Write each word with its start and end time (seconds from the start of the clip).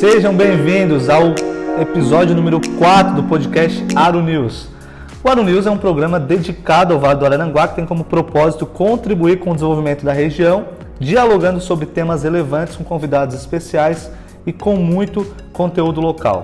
Sejam 0.00 0.34
bem-vindos 0.34 1.08
ao 1.08 1.36
episódio 1.80 2.34
número 2.34 2.60
4 2.78 3.14
do 3.14 3.22
podcast 3.22 3.80
Aro 3.94 4.20
News. 4.20 4.66
O 5.22 5.28
Aro 5.28 5.44
News 5.44 5.66
é 5.66 5.70
um 5.70 5.78
programa 5.78 6.18
dedicado 6.18 6.92
ao 6.92 6.98
Vale 6.98 7.20
do 7.20 7.24
Araranguá 7.24 7.68
que 7.68 7.76
tem 7.76 7.86
como 7.86 8.02
propósito 8.02 8.66
contribuir 8.66 9.38
com 9.38 9.52
o 9.52 9.54
desenvolvimento 9.54 10.04
da 10.04 10.12
região, 10.12 10.66
dialogando 10.98 11.60
sobre 11.60 11.86
temas 11.86 12.24
relevantes 12.24 12.74
com 12.74 12.82
convidados 12.82 13.36
especiais 13.36 14.10
e 14.44 14.52
com 14.52 14.74
muito 14.74 15.32
conteúdo 15.52 16.00
local. 16.00 16.42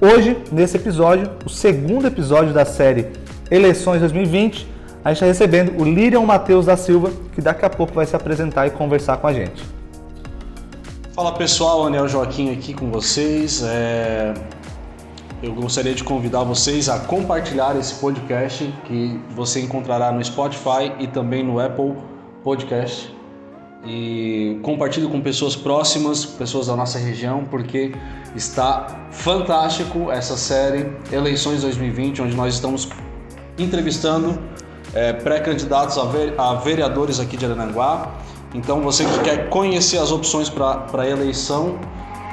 Hoje, 0.00 0.34
nesse 0.50 0.78
episódio, 0.78 1.30
o 1.44 1.50
segundo 1.50 2.06
episódio 2.06 2.54
da 2.54 2.64
série 2.64 3.08
Eleições 3.50 4.00
2020, 4.00 4.66
a 5.04 5.10
gente 5.10 5.16
está 5.16 5.26
recebendo 5.26 5.78
o 5.78 5.84
Lirian 5.84 6.22
Matheus 6.22 6.64
da 6.64 6.78
Silva, 6.78 7.10
que 7.34 7.42
daqui 7.42 7.64
a 7.66 7.70
pouco 7.70 7.92
vai 7.92 8.06
se 8.06 8.16
apresentar 8.16 8.66
e 8.66 8.70
conversar 8.70 9.18
com 9.18 9.26
a 9.26 9.34
gente. 9.34 9.75
Fala 11.16 11.32
pessoal, 11.32 11.86
Anel 11.86 12.06
Joaquim 12.06 12.52
aqui 12.52 12.74
com 12.74 12.90
vocês. 12.90 13.62
É... 13.64 14.34
Eu 15.42 15.54
gostaria 15.54 15.94
de 15.94 16.04
convidar 16.04 16.42
vocês 16.42 16.90
a 16.90 16.98
compartilhar 16.98 17.74
esse 17.74 17.94
podcast 17.94 18.70
que 18.84 19.18
você 19.30 19.62
encontrará 19.62 20.12
no 20.12 20.22
Spotify 20.22 20.92
e 20.98 21.06
também 21.06 21.42
no 21.42 21.58
Apple 21.58 21.94
Podcast. 22.44 23.16
E 23.82 24.60
compartilhe 24.62 25.08
com 25.08 25.22
pessoas 25.22 25.56
próximas, 25.56 26.26
pessoas 26.26 26.66
da 26.66 26.76
nossa 26.76 26.98
região, 26.98 27.46
porque 27.46 27.94
está 28.34 29.08
fantástico 29.10 30.12
essa 30.12 30.36
série 30.36 30.92
Eleições 31.10 31.62
2020, 31.62 32.20
onde 32.20 32.36
nós 32.36 32.52
estamos 32.52 32.90
entrevistando 33.56 34.38
é, 34.92 35.14
pré-candidatos 35.14 35.96
a, 35.96 36.54
vereadores 36.56 37.18
aqui 37.18 37.38
de 37.38 37.46
Arananguá 37.46 38.12
então, 38.56 38.80
você 38.80 39.04
que 39.04 39.18
quer 39.20 39.50
conhecer 39.50 39.98
as 39.98 40.10
opções 40.10 40.48
para 40.48 40.86
a 40.94 41.06
eleição, 41.06 41.76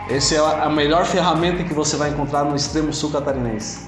essa 0.10 0.36
é 0.36 0.40
a 0.40 0.70
melhor 0.70 1.04
ferramenta 1.04 1.66
que 1.66 1.74
você 1.74 1.98
vai 1.98 2.12
encontrar 2.12 2.46
no 2.46 2.56
extremo 2.56 2.94
sul 2.94 3.12
catarinense. 3.12 3.86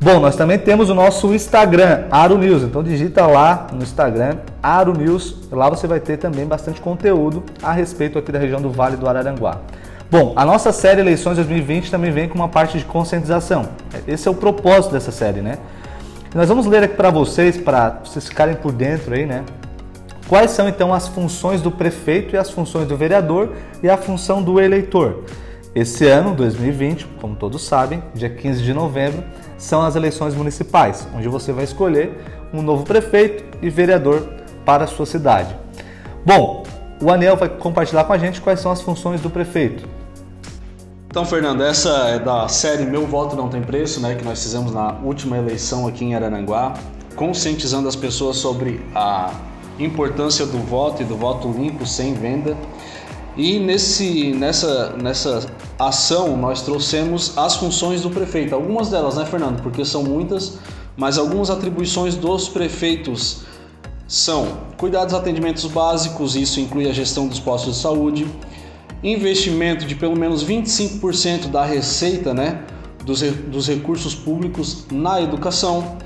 Bom, 0.00 0.20
nós 0.20 0.36
também 0.36 0.56
temos 0.56 0.88
o 0.88 0.94
nosso 0.94 1.34
Instagram, 1.34 2.04
Aro 2.12 2.38
News. 2.38 2.62
Então 2.62 2.80
digita 2.80 3.26
lá 3.26 3.66
no 3.72 3.82
Instagram, 3.82 4.38
Aro 4.62 4.96
News. 4.96 5.48
Lá 5.50 5.68
você 5.68 5.88
vai 5.88 5.98
ter 5.98 6.16
também 6.16 6.46
bastante 6.46 6.80
conteúdo 6.80 7.42
a 7.60 7.72
respeito 7.72 8.16
aqui 8.16 8.30
da 8.30 8.38
região 8.38 8.62
do 8.62 8.70
Vale 8.70 8.96
do 8.96 9.08
Araranguá. 9.08 9.58
Bom, 10.08 10.32
a 10.36 10.44
nossa 10.46 10.70
série 10.72 11.00
Eleições 11.00 11.36
2020 11.36 11.90
também 11.90 12.12
vem 12.12 12.28
com 12.28 12.36
uma 12.36 12.48
parte 12.48 12.78
de 12.78 12.84
conscientização. 12.84 13.68
Esse 14.06 14.28
é 14.28 14.30
o 14.30 14.34
propósito 14.34 14.92
dessa 14.92 15.10
série, 15.10 15.40
né? 15.40 15.58
nós 16.34 16.48
vamos 16.48 16.66
ler 16.66 16.84
aqui 16.84 16.94
para 16.94 17.10
vocês, 17.10 17.56
para 17.56 18.00
vocês 18.04 18.28
ficarem 18.28 18.54
por 18.54 18.70
dentro 18.70 19.12
aí, 19.12 19.26
né? 19.26 19.44
Quais 20.30 20.52
são 20.52 20.68
então 20.68 20.94
as 20.94 21.08
funções 21.08 21.60
do 21.60 21.72
prefeito 21.72 22.36
e 22.36 22.38
as 22.38 22.48
funções 22.48 22.86
do 22.86 22.96
vereador 22.96 23.52
e 23.82 23.90
a 23.90 23.96
função 23.96 24.40
do 24.40 24.60
eleitor? 24.60 25.24
Esse 25.74 26.06
ano, 26.06 26.36
2020, 26.36 27.04
como 27.20 27.34
todos 27.34 27.64
sabem, 27.64 28.00
dia 28.14 28.30
15 28.30 28.62
de 28.62 28.72
novembro, 28.72 29.24
são 29.58 29.82
as 29.82 29.96
eleições 29.96 30.32
municipais, 30.32 31.04
onde 31.16 31.26
você 31.26 31.52
vai 31.52 31.64
escolher 31.64 32.16
um 32.54 32.62
novo 32.62 32.84
prefeito 32.84 33.42
e 33.60 33.68
vereador 33.68 34.22
para 34.64 34.84
a 34.84 34.86
sua 34.86 35.04
cidade. 35.04 35.52
Bom, 36.24 36.62
o 37.02 37.10
Anel 37.10 37.36
vai 37.36 37.48
compartilhar 37.48 38.04
com 38.04 38.12
a 38.12 38.18
gente 38.18 38.40
quais 38.40 38.60
são 38.60 38.70
as 38.70 38.80
funções 38.80 39.20
do 39.20 39.30
prefeito. 39.30 39.84
Então, 41.08 41.24
Fernando, 41.24 41.64
essa 41.64 41.88
é 42.08 42.20
da 42.20 42.46
série 42.46 42.84
Meu 42.84 43.04
Voto 43.04 43.34
Não 43.34 43.48
Tem 43.48 43.62
Preço, 43.62 44.00
né, 44.00 44.14
que 44.14 44.24
nós 44.24 44.40
fizemos 44.40 44.72
na 44.72 44.92
última 45.02 45.36
eleição 45.36 45.88
aqui 45.88 46.04
em 46.04 46.14
Arananguá, 46.14 46.74
conscientizando 47.16 47.88
as 47.88 47.96
pessoas 47.96 48.36
sobre 48.36 48.80
a 48.94 49.32
importância 49.84 50.46
do 50.46 50.58
voto 50.58 51.02
e 51.02 51.04
do 51.04 51.16
voto 51.16 51.50
limpo 51.50 51.86
sem 51.86 52.14
venda. 52.14 52.56
E 53.36 53.58
nesse, 53.58 54.32
nessa, 54.32 54.96
nessa 54.96 55.46
ação 55.78 56.36
nós 56.36 56.62
trouxemos 56.62 57.36
as 57.38 57.56
funções 57.56 58.02
do 58.02 58.10
prefeito, 58.10 58.54
algumas 58.54 58.90
delas, 58.90 59.16
né, 59.16 59.24
Fernando? 59.24 59.62
Porque 59.62 59.84
são 59.84 60.02
muitas, 60.02 60.58
mas 60.96 61.16
algumas 61.16 61.48
atribuições 61.48 62.14
dos 62.14 62.48
prefeitos 62.48 63.42
são 64.06 64.58
cuidar 64.76 65.04
dos 65.04 65.14
atendimentos 65.14 65.64
básicos, 65.66 66.34
isso 66.34 66.58
inclui 66.58 66.88
a 66.88 66.92
gestão 66.92 67.28
dos 67.28 67.38
postos 67.38 67.76
de 67.76 67.80
saúde, 67.80 68.26
investimento 69.02 69.86
de 69.86 69.94
pelo 69.94 70.16
menos 70.16 70.44
25% 70.44 71.46
da 71.46 71.64
receita 71.64 72.34
né, 72.34 72.64
dos, 73.04 73.22
dos 73.22 73.68
recursos 73.68 74.14
públicos 74.14 74.84
na 74.90 75.22
educação 75.22 75.96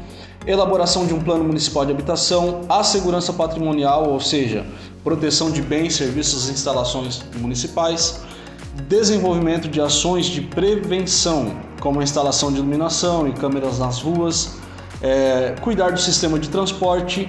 elaboração 0.47 1.07
de 1.07 1.15
um 1.15 1.21
plano 1.21 1.45
municipal 1.45 1.85
de 1.87 1.93
habitação, 1.93 2.63
a 2.69 2.83
segurança 2.85 3.33
patrimonial, 3.33 4.11
ou 4.11 4.21
seja, 4.21 4.67
proteção 5.03 5.51
de 5.51 5.63
bens, 5.63 5.97
serviços 5.97 6.49
e 6.49 6.53
instalações 6.53 7.23
municipais, 7.37 8.21
desenvolvimento 8.89 9.69
de 9.69 9.81
ações 9.81 10.27
de 10.27 10.41
prevenção, 10.41 11.55
como 11.81 12.01
a 12.01 12.03
instalação 12.03 12.51
de 12.51 12.59
iluminação 12.59 13.29
e 13.29 13.33
câmeras 13.33 13.79
nas 13.79 14.01
ruas, 14.01 14.57
é, 15.01 15.55
cuidar 15.61 15.91
do 15.91 16.01
sistema 16.01 16.39
de 16.39 16.49
transporte 16.49 17.29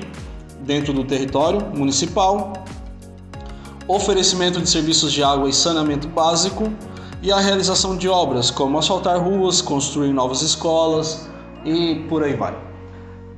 dentro 0.62 0.94
do 0.94 1.03
território 1.03 1.62
municipal, 1.76 2.53
oferecimento 3.88 4.59
de 4.59 4.70
serviços 4.70 5.12
de 5.12 5.24
água 5.24 5.47
e 5.47 5.53
saneamento 5.53 6.08
básico 6.08 6.72
e 7.22 7.32
a 7.32 7.40
realização 7.40 7.96
de 7.96 8.09
obras 8.09 8.50
como 8.50 8.78
asfaltar 8.78 9.20
ruas, 9.20 9.62
construir 9.62 10.12
novas 10.12 10.42
escolas 10.42 11.30
e 11.64 12.03
por 12.09 12.24
aí 12.24 12.34
vai. 12.34 12.75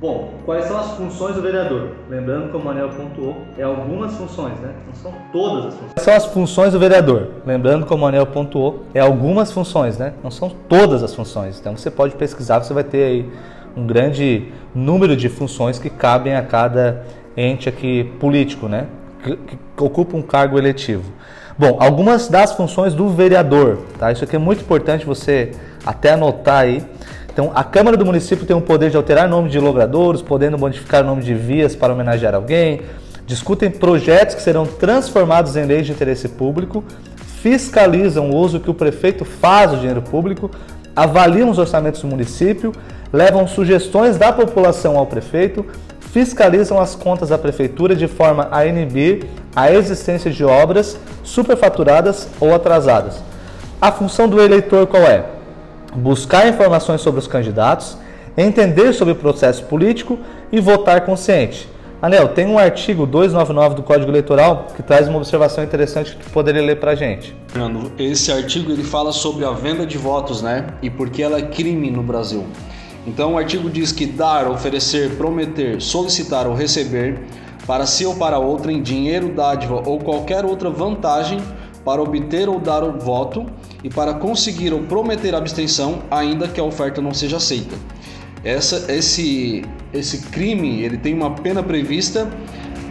Bom, 0.00 0.34
quais 0.44 0.66
são 0.66 0.78
as 0.78 0.92
funções 0.92 1.34
do 1.34 1.42
vereador? 1.42 1.88
Lembrando, 2.08 2.52
como 2.52 2.62
o 2.62 2.66
Manel 2.68 2.88
pontuou, 2.90 3.36
é 3.58 3.64
algumas 3.64 4.14
funções, 4.14 4.56
né? 4.60 4.72
Não 4.86 4.94
são 4.94 5.12
todas 5.32 5.66
as 5.66 5.74
funções. 5.74 5.92
Quais 5.94 6.04
são 6.04 6.14
as 6.14 6.26
funções 6.26 6.72
do 6.72 6.78
vereador? 6.78 7.28
Lembrando, 7.44 7.84
como 7.84 8.02
o 8.02 8.06
Manel 8.06 8.24
pontuou, 8.24 8.84
é 8.94 9.00
algumas 9.00 9.50
funções, 9.50 9.98
né? 9.98 10.12
Não 10.22 10.30
são 10.30 10.52
todas 10.68 11.02
as 11.02 11.12
funções. 11.16 11.58
Então 11.58 11.76
você 11.76 11.90
pode 11.90 12.14
pesquisar, 12.14 12.60
você 12.60 12.72
vai 12.72 12.84
ter 12.84 13.02
aí 13.02 13.30
um 13.76 13.84
grande 13.88 14.52
número 14.72 15.16
de 15.16 15.28
funções 15.28 15.80
que 15.80 15.90
cabem 15.90 16.36
a 16.36 16.42
cada 16.42 17.04
ente 17.36 17.68
aqui 17.68 18.04
político, 18.20 18.68
né? 18.68 18.86
Que, 19.24 19.36
que 19.36 19.82
ocupa 19.82 20.16
um 20.16 20.22
cargo 20.22 20.56
eletivo. 20.56 21.10
Bom, 21.58 21.76
algumas 21.80 22.28
das 22.28 22.52
funções 22.52 22.94
do 22.94 23.08
vereador, 23.08 23.78
tá? 23.98 24.12
Isso 24.12 24.22
aqui 24.22 24.36
é 24.36 24.38
muito 24.38 24.62
importante 24.62 25.04
você 25.04 25.50
até 25.84 26.12
anotar 26.12 26.60
aí. 26.60 26.86
Então, 27.38 27.52
a 27.54 27.62
Câmara 27.62 27.96
do 27.96 28.04
município 28.04 28.44
tem 28.44 28.56
o 28.56 28.60
poder 28.60 28.90
de 28.90 28.96
alterar 28.96 29.28
nome 29.28 29.48
de 29.48 29.60
logradouros, 29.60 30.20
podendo 30.20 30.58
modificar 30.58 31.04
o 31.04 31.06
nome 31.06 31.22
de 31.22 31.34
vias 31.34 31.76
para 31.76 31.92
homenagear 31.92 32.34
alguém, 32.34 32.80
discutem 33.28 33.70
projetos 33.70 34.34
que 34.34 34.42
serão 34.42 34.66
transformados 34.66 35.54
em 35.54 35.64
leis 35.64 35.86
de 35.86 35.92
interesse 35.92 36.28
público, 36.28 36.82
fiscalizam 37.40 38.30
o 38.30 38.34
uso 38.36 38.58
que 38.58 38.68
o 38.68 38.74
prefeito 38.74 39.24
faz 39.24 39.70
do 39.70 39.76
dinheiro 39.76 40.02
público, 40.02 40.50
avaliam 40.96 41.48
os 41.48 41.58
orçamentos 41.58 42.02
do 42.02 42.08
município, 42.08 42.72
levam 43.12 43.46
sugestões 43.46 44.18
da 44.18 44.32
população 44.32 44.98
ao 44.98 45.06
prefeito, 45.06 45.64
fiscalizam 46.00 46.80
as 46.80 46.96
contas 46.96 47.28
da 47.28 47.38
prefeitura 47.38 47.94
de 47.94 48.08
forma 48.08 48.48
a 48.50 48.66
inibir 48.66 49.26
a 49.54 49.70
existência 49.70 50.28
de 50.28 50.44
obras 50.44 50.98
superfaturadas 51.22 52.26
ou 52.40 52.52
atrasadas. 52.52 53.22
A 53.80 53.92
função 53.92 54.28
do 54.28 54.42
eleitor 54.42 54.88
qual 54.88 55.04
é? 55.04 55.37
Buscar 55.98 56.48
informações 56.48 57.00
sobre 57.00 57.20
os 57.20 57.26
candidatos, 57.26 57.98
entender 58.36 58.92
sobre 58.92 59.12
o 59.12 59.16
processo 59.16 59.64
político 59.64 60.18
e 60.50 60.60
votar 60.60 61.02
consciente. 61.02 61.68
Anel, 62.00 62.28
tem 62.28 62.46
um 62.46 62.56
artigo 62.56 63.04
299 63.04 63.74
do 63.74 63.82
Código 63.82 64.08
Eleitoral 64.08 64.68
que 64.76 64.82
traz 64.84 65.08
uma 65.08 65.18
observação 65.18 65.64
interessante 65.64 66.14
que 66.14 66.24
tu 66.24 66.30
poderia 66.30 66.62
ler 66.62 66.78
para 66.78 66.94
gente. 66.94 67.34
Esse 67.98 68.30
artigo 68.30 68.70
ele 68.70 68.84
fala 68.84 69.10
sobre 69.10 69.44
a 69.44 69.50
venda 69.50 69.84
de 69.84 69.98
votos, 69.98 70.40
né? 70.40 70.66
E 70.80 70.88
por 70.88 71.10
que 71.10 71.20
ela 71.20 71.38
é 71.38 71.42
crime 71.42 71.90
no 71.90 72.02
Brasil. 72.02 72.46
Então, 73.04 73.34
o 73.34 73.38
artigo 73.38 73.68
diz 73.68 73.90
que 73.90 74.06
dar, 74.06 74.48
oferecer, 74.48 75.16
prometer, 75.16 75.80
solicitar 75.80 76.46
ou 76.46 76.54
receber 76.54 77.18
para 77.66 77.84
si 77.84 78.06
ou 78.06 78.14
para 78.14 78.38
outrem 78.38 78.80
dinheiro, 78.80 79.30
dádiva 79.30 79.82
ou 79.84 79.98
qualquer 79.98 80.44
outra 80.44 80.70
vantagem 80.70 81.40
para 81.88 82.02
obter 82.02 82.50
ou 82.50 82.60
dar 82.60 82.84
o 82.84 82.98
voto 82.98 83.46
e 83.82 83.88
para 83.88 84.12
conseguir 84.12 84.74
ou 84.74 84.82
prometer 84.82 85.34
abstenção, 85.34 86.00
ainda 86.10 86.46
que 86.46 86.60
a 86.60 86.62
oferta 86.62 87.00
não 87.00 87.14
seja 87.14 87.38
aceita. 87.38 87.74
Essa, 88.44 88.92
esse, 88.92 89.64
esse 89.90 90.26
crime 90.26 90.82
ele 90.82 90.98
tem 90.98 91.14
uma 91.14 91.30
pena 91.30 91.62
prevista 91.62 92.30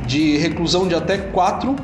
de 0.07 0.37
reclusão 0.37 0.87
de 0.87 0.95
até 0.95 1.15
4 1.15 1.75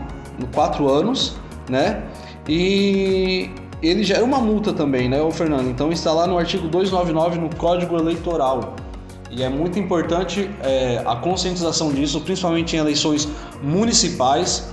quatro 0.52 0.90
anos, 0.90 1.36
né? 1.70 2.02
E 2.50 3.52
ele 3.80 4.04
gera 4.04 4.24
uma 4.24 4.40
multa 4.40 4.74
também, 4.74 5.08
né, 5.08 5.20
Fernando? 5.32 5.70
Então 5.70 5.92
está 5.92 6.12
lá 6.12 6.26
no 6.26 6.36
artigo 6.36 6.68
299 6.68 7.40
no 7.40 7.56
Código 7.56 7.96
Eleitoral. 7.96 8.76
E 9.30 9.44
é 9.44 9.50
muito 9.50 9.78
importante 9.78 10.50
é, 10.64 11.04
a 11.06 11.16
conscientização 11.16 11.92
disso, 11.92 12.20
principalmente 12.22 12.76
em 12.76 12.80
eleições 12.80 13.30
municipais, 13.62 14.73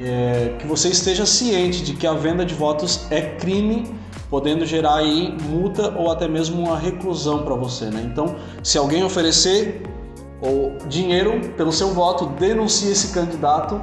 é, 0.00 0.54
que 0.58 0.66
você 0.66 0.88
esteja 0.88 1.26
ciente 1.26 1.82
de 1.82 1.94
que 1.94 2.06
a 2.06 2.12
venda 2.12 2.44
de 2.44 2.54
votos 2.54 3.06
é 3.10 3.20
crime, 3.20 3.84
podendo 4.30 4.64
gerar 4.64 4.96
aí 4.96 5.36
multa 5.48 5.94
ou 5.96 6.10
até 6.10 6.28
mesmo 6.28 6.62
uma 6.62 6.78
reclusão 6.78 7.42
para 7.42 7.54
você, 7.54 7.86
né? 7.86 8.02
Então, 8.10 8.36
se 8.62 8.78
alguém 8.78 9.02
oferecer 9.02 9.82
ou 10.40 10.76
dinheiro 10.88 11.40
pelo 11.56 11.72
seu 11.72 11.88
voto, 11.92 12.26
denuncie 12.38 12.92
esse 12.92 13.12
candidato 13.12 13.80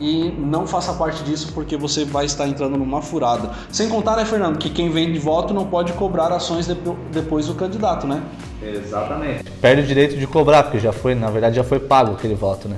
e 0.00 0.32
não 0.38 0.66
faça 0.66 0.94
parte 0.94 1.22
disso 1.22 1.52
porque 1.52 1.76
você 1.76 2.04
vai 2.04 2.24
estar 2.24 2.48
entrando 2.48 2.76
numa 2.76 3.02
furada. 3.02 3.50
Sem 3.70 3.88
contar, 3.88 4.16
né, 4.16 4.24
Fernando, 4.24 4.58
que 4.58 4.70
quem 4.70 4.90
vende 4.90 5.18
voto 5.18 5.52
não 5.52 5.66
pode 5.66 5.92
cobrar 5.92 6.32
ações 6.32 6.66
depois 7.12 7.46
do 7.46 7.54
candidato, 7.54 8.06
né? 8.06 8.22
Exatamente. 8.62 9.44
Perde 9.60 9.82
o 9.82 9.86
direito 9.86 10.16
de 10.16 10.26
cobrar, 10.26 10.62
porque 10.64 10.78
já 10.78 10.92
foi, 10.92 11.14
na 11.14 11.30
verdade, 11.30 11.56
já 11.56 11.64
foi 11.64 11.78
pago 11.78 12.14
aquele 12.14 12.34
voto, 12.34 12.66
né? 12.66 12.76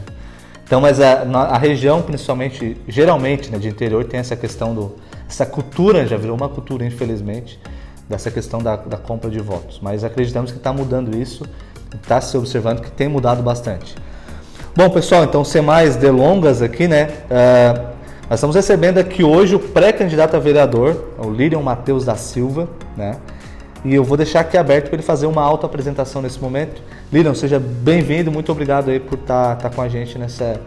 Então, 0.72 0.80
mas 0.80 1.02
a, 1.02 1.24
a 1.50 1.58
região, 1.58 2.00
principalmente, 2.00 2.78
geralmente, 2.88 3.50
né, 3.50 3.58
de 3.58 3.68
interior, 3.68 4.04
tem 4.04 4.20
essa 4.20 4.34
questão 4.34 4.74
do. 4.74 4.94
Essa 5.28 5.44
cultura, 5.44 6.06
já 6.06 6.16
virou 6.16 6.34
uma 6.34 6.48
cultura, 6.48 6.82
infelizmente, 6.82 7.60
dessa 8.08 8.30
questão 8.30 8.58
da, 8.58 8.76
da 8.76 8.96
compra 8.96 9.28
de 9.28 9.38
votos. 9.38 9.80
Mas 9.82 10.02
acreditamos 10.02 10.50
que 10.50 10.56
está 10.56 10.72
mudando 10.72 11.14
isso, 11.14 11.44
está 11.94 12.22
se 12.22 12.38
observando 12.38 12.80
que 12.80 12.90
tem 12.90 13.06
mudado 13.06 13.42
bastante. 13.42 13.94
Bom, 14.74 14.88
pessoal, 14.88 15.24
então 15.24 15.44
sem 15.44 15.60
mais 15.60 15.94
delongas 15.94 16.62
aqui, 16.62 16.88
né? 16.88 17.10
Uh, 17.26 17.92
nós 18.30 18.38
estamos 18.38 18.56
recebendo 18.56 18.96
aqui 18.96 19.22
hoje 19.22 19.54
o 19.54 19.58
pré-candidato 19.58 20.36
a 20.36 20.40
vereador, 20.40 21.12
o 21.18 21.28
Lirian 21.28 21.60
Matheus 21.60 22.06
da 22.06 22.16
Silva, 22.16 22.66
né? 22.96 23.18
E 23.84 23.94
eu 23.94 24.04
vou 24.04 24.16
deixar 24.16 24.40
aqui 24.40 24.56
aberto 24.56 24.86
para 24.86 24.94
ele 24.94 25.02
fazer 25.02 25.26
uma 25.26 25.42
auto-apresentação 25.42 26.22
nesse 26.22 26.40
momento. 26.40 26.80
Lirian, 27.12 27.34
seja 27.34 27.58
bem-vindo, 27.58 28.30
muito 28.30 28.52
obrigado 28.52 28.90
aí 28.90 29.00
por 29.00 29.18
estar 29.18 29.56
tá, 29.56 29.68
tá 29.68 29.74
com 29.74 29.82
a 29.82 29.88
gente 29.88 30.16
nessa, 30.16 30.60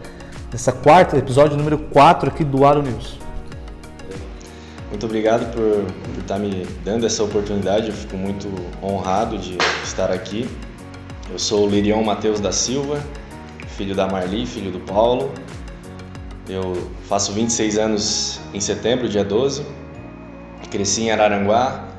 nessa 0.52 0.70
quarta, 0.70 1.16
episódio 1.16 1.56
número 1.56 1.78
4 1.78 2.28
aqui 2.28 2.44
do 2.44 2.66
Aro 2.66 2.82
News. 2.82 3.18
Muito 4.90 5.06
obrigado 5.06 5.50
por, 5.52 5.86
estar 6.20 6.34
tá 6.34 6.38
me 6.38 6.66
dando 6.84 7.06
essa 7.06 7.24
oportunidade, 7.24 7.88
eu 7.88 7.94
fico 7.94 8.16
muito 8.16 8.48
honrado 8.82 9.38
de 9.38 9.56
estar 9.82 10.10
aqui. 10.10 10.48
Eu 11.30 11.38
sou 11.38 11.66
o 11.66 12.04
Matheus 12.04 12.38
da 12.38 12.52
Silva, 12.52 13.02
filho 13.76 13.94
da 13.94 14.06
Marli, 14.06 14.46
filho 14.46 14.70
do 14.70 14.80
Paulo. 14.80 15.32
Eu 16.48 16.90
faço 17.08 17.32
26 17.32 17.78
anos 17.78 18.40
em 18.52 18.60
setembro, 18.60 19.08
dia 19.08 19.24
12. 19.24 19.66
Cresci 20.70 21.02
em 21.02 21.10
Araranguá, 21.10 21.95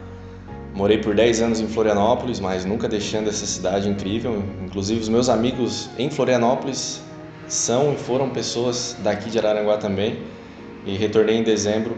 morei 0.78 1.00
por 1.00 1.16
10 1.16 1.42
anos 1.42 1.60
em 1.60 1.68
Florianópolis, 1.68 2.40
mas 2.40 2.64
nunca 2.64 2.88
deixando 2.88 3.30
essa 3.30 3.48
cidade 3.48 3.90
incrível. 3.90 4.44
Inclusive, 4.64 5.02
os 5.02 5.10
meus 5.10 5.28
amigos 5.28 5.90
em 5.98 6.08
Florianópolis 6.12 7.02
são 7.48 7.94
e 7.94 7.98
foram 7.98 8.30
pessoas 8.30 8.96
daqui 9.04 9.32
de 9.32 9.40
Araranguá 9.40 9.78
também. 9.78 10.20
E 10.86 10.96
retornei 10.96 11.38
em 11.38 11.44
dezembro 11.44 11.98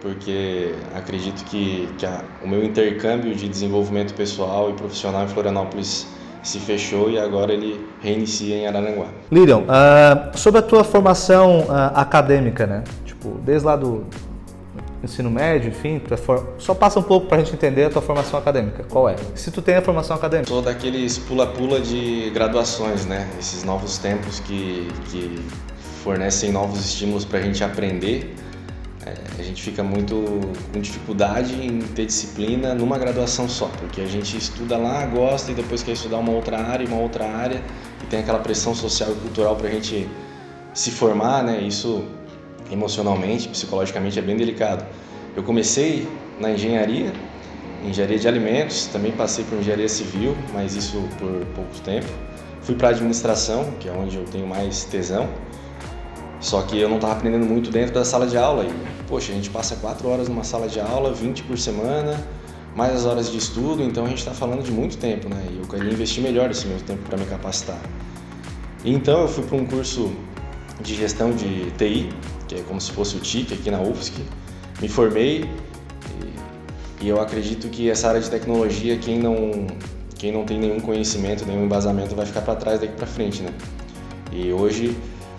porque 0.00 0.74
acredito 0.94 1.44
que, 1.44 1.86
que 1.98 2.06
a, 2.06 2.22
o 2.42 2.48
meu 2.48 2.64
intercâmbio 2.64 3.34
de 3.34 3.46
desenvolvimento 3.46 4.14
pessoal 4.14 4.70
e 4.70 4.72
profissional 4.72 5.24
em 5.24 5.28
Florianópolis 5.28 6.06
se 6.42 6.58
fechou 6.58 7.10
e 7.10 7.18
agora 7.18 7.52
ele 7.52 7.86
reinicia 8.00 8.56
em 8.56 8.66
Araranguá. 8.66 9.06
Lirion, 9.30 9.62
uh, 9.62 10.36
sobre 10.36 10.60
a 10.60 10.62
tua 10.62 10.82
formação 10.82 11.60
uh, 11.60 11.92
acadêmica, 11.94 12.66
né? 12.66 12.84
Tipo, 13.04 13.38
desde 13.44 13.66
lá 13.66 13.76
do 13.76 14.04
ensino 15.04 15.30
médio, 15.30 15.70
enfim, 15.70 16.00
for... 16.18 16.54
só 16.58 16.74
passa 16.74 16.98
um 16.98 17.02
pouco 17.02 17.26
para 17.26 17.38
a 17.38 17.40
gente 17.44 17.54
entender 17.54 17.84
a 17.84 17.90
tua 17.90 18.02
formação 18.02 18.38
acadêmica. 18.38 18.84
Qual 18.84 19.08
é? 19.08 19.16
Se 19.34 19.50
tu 19.50 19.62
tem 19.62 19.76
a 19.76 19.82
formação 19.82 20.16
acadêmica. 20.16 20.48
Sou 20.48 20.62
daqueles 20.62 21.18
pula-pula 21.18 21.80
de 21.80 22.30
graduações, 22.30 23.06
né? 23.06 23.28
Esses 23.38 23.64
novos 23.64 23.98
tempos 23.98 24.40
que, 24.40 24.88
que 25.10 25.40
fornecem 26.02 26.50
novos 26.50 26.84
estímulos 26.84 27.24
para 27.24 27.38
a 27.38 27.42
gente 27.42 27.62
aprender 27.62 28.34
é, 29.06 29.12
a 29.38 29.42
gente 29.42 29.62
fica 29.62 29.82
muito 29.82 30.40
com 30.72 30.80
dificuldade 30.80 31.54
em 31.54 31.80
ter 31.80 32.06
disciplina 32.06 32.74
numa 32.74 32.96
graduação 32.96 33.46
só, 33.46 33.66
porque 33.78 34.00
a 34.00 34.06
gente 34.06 34.34
estuda 34.36 34.78
lá, 34.78 35.04
gosta 35.04 35.52
e 35.52 35.54
depois 35.54 35.82
quer 35.82 35.92
estudar 35.92 36.18
uma 36.18 36.32
outra 36.32 36.58
área, 36.58 36.86
uma 36.86 36.96
outra 36.96 37.26
área 37.26 37.62
e 38.02 38.06
tem 38.06 38.20
aquela 38.20 38.38
pressão 38.38 38.74
social 38.74 39.12
e 39.12 39.14
cultural 39.16 39.56
para 39.56 39.68
a 39.68 39.70
gente 39.70 40.08
se 40.72 40.90
formar, 40.90 41.44
né? 41.44 41.60
Isso 41.60 42.04
emocionalmente, 42.74 43.48
psicologicamente 43.48 44.18
é 44.18 44.22
bem 44.22 44.36
delicado. 44.36 44.84
Eu 45.34 45.42
comecei 45.42 46.06
na 46.38 46.50
engenharia, 46.50 47.12
engenharia 47.84 48.18
de 48.18 48.28
alimentos, 48.28 48.86
também 48.86 49.12
passei 49.12 49.44
por 49.44 49.58
engenharia 49.58 49.88
civil, 49.88 50.36
mas 50.52 50.74
isso 50.74 51.02
por 51.18 51.44
pouco 51.54 51.80
tempo. 51.82 52.06
Fui 52.60 52.74
para 52.74 52.88
administração, 52.88 53.72
que 53.80 53.88
é 53.88 53.92
onde 53.92 54.16
eu 54.16 54.24
tenho 54.24 54.46
mais 54.46 54.84
tesão. 54.84 55.28
Só 56.40 56.62
que 56.62 56.78
eu 56.78 56.88
não 56.88 56.96
estava 56.96 57.14
aprendendo 57.14 57.46
muito 57.46 57.70
dentro 57.70 57.94
da 57.94 58.04
sala 58.04 58.26
de 58.26 58.36
aula. 58.36 58.64
E, 58.64 58.72
poxa, 59.08 59.32
a 59.32 59.34
gente 59.34 59.50
passa 59.50 59.76
quatro 59.76 60.08
horas 60.08 60.28
numa 60.28 60.44
sala 60.44 60.68
de 60.68 60.80
aula, 60.80 61.12
20 61.12 61.42
por 61.44 61.58
semana, 61.58 62.22
mais 62.74 62.94
as 62.94 63.06
horas 63.06 63.30
de 63.30 63.38
estudo, 63.38 63.82
então 63.82 64.04
a 64.04 64.08
gente 64.08 64.18
está 64.18 64.32
falando 64.32 64.62
de 64.62 64.70
muito 64.70 64.96
tempo, 64.98 65.28
né? 65.28 65.46
E 65.50 65.58
eu 65.58 65.68
queria 65.68 65.92
investir 65.92 66.22
melhor 66.22 66.50
esse 66.50 66.66
meu 66.66 66.78
tempo 66.80 67.02
para 67.08 67.16
me 67.16 67.24
capacitar. 67.24 67.80
Então 68.84 69.22
eu 69.22 69.28
fui 69.28 69.44
para 69.44 69.56
um 69.56 69.64
curso 69.64 70.12
de 70.80 70.94
gestão 70.94 71.32
de 71.32 71.70
TI, 71.72 72.10
que 72.48 72.54
é 72.54 72.62
como 72.62 72.80
se 72.80 72.90
fosse 72.92 73.16
o 73.16 73.20
TIC 73.20 73.54
aqui 73.54 73.70
na 73.70 73.80
UFSC. 73.80 74.22
Me 74.80 74.88
formei 74.88 75.48
e, 77.00 77.04
e 77.04 77.08
eu 77.08 77.20
acredito 77.20 77.68
que 77.68 77.90
essa 77.90 78.08
área 78.08 78.20
de 78.20 78.30
tecnologia, 78.30 78.96
quem 78.96 79.18
não, 79.18 79.66
quem 80.16 80.32
não 80.32 80.44
tem 80.44 80.58
nenhum 80.58 80.80
conhecimento, 80.80 81.44
nenhum 81.46 81.64
embasamento, 81.64 82.14
vai 82.14 82.26
ficar 82.26 82.42
para 82.42 82.56
trás 82.56 82.80
daqui 82.80 82.94
para 82.94 83.06
frente, 83.06 83.42
né? 83.42 83.50
E 84.32 84.52
hoje 84.52 84.96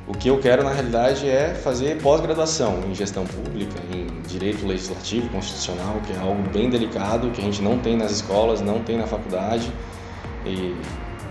o 0.07 0.13
que 0.13 0.29
eu 0.29 0.39
quero, 0.39 0.63
na 0.63 0.71
realidade, 0.71 1.27
é 1.27 1.55
fazer 1.55 1.99
pós-graduação 1.99 2.83
em 2.87 2.93
gestão 2.93 3.25
pública, 3.25 3.73
em 3.91 4.21
direito 4.27 4.65
legislativo, 4.65 5.27
constitucional, 5.29 5.99
que 6.05 6.13
é 6.13 6.19
algo 6.19 6.43
bem 6.51 6.69
delicado, 6.69 7.31
que 7.31 7.41
a 7.41 7.43
gente 7.43 7.59
não 7.61 7.79
tem 7.79 7.97
nas 7.97 8.11
escolas, 8.11 8.61
não 8.61 8.81
tem 8.83 8.97
na 8.97 9.07
faculdade. 9.07 9.71
E, 10.45 10.75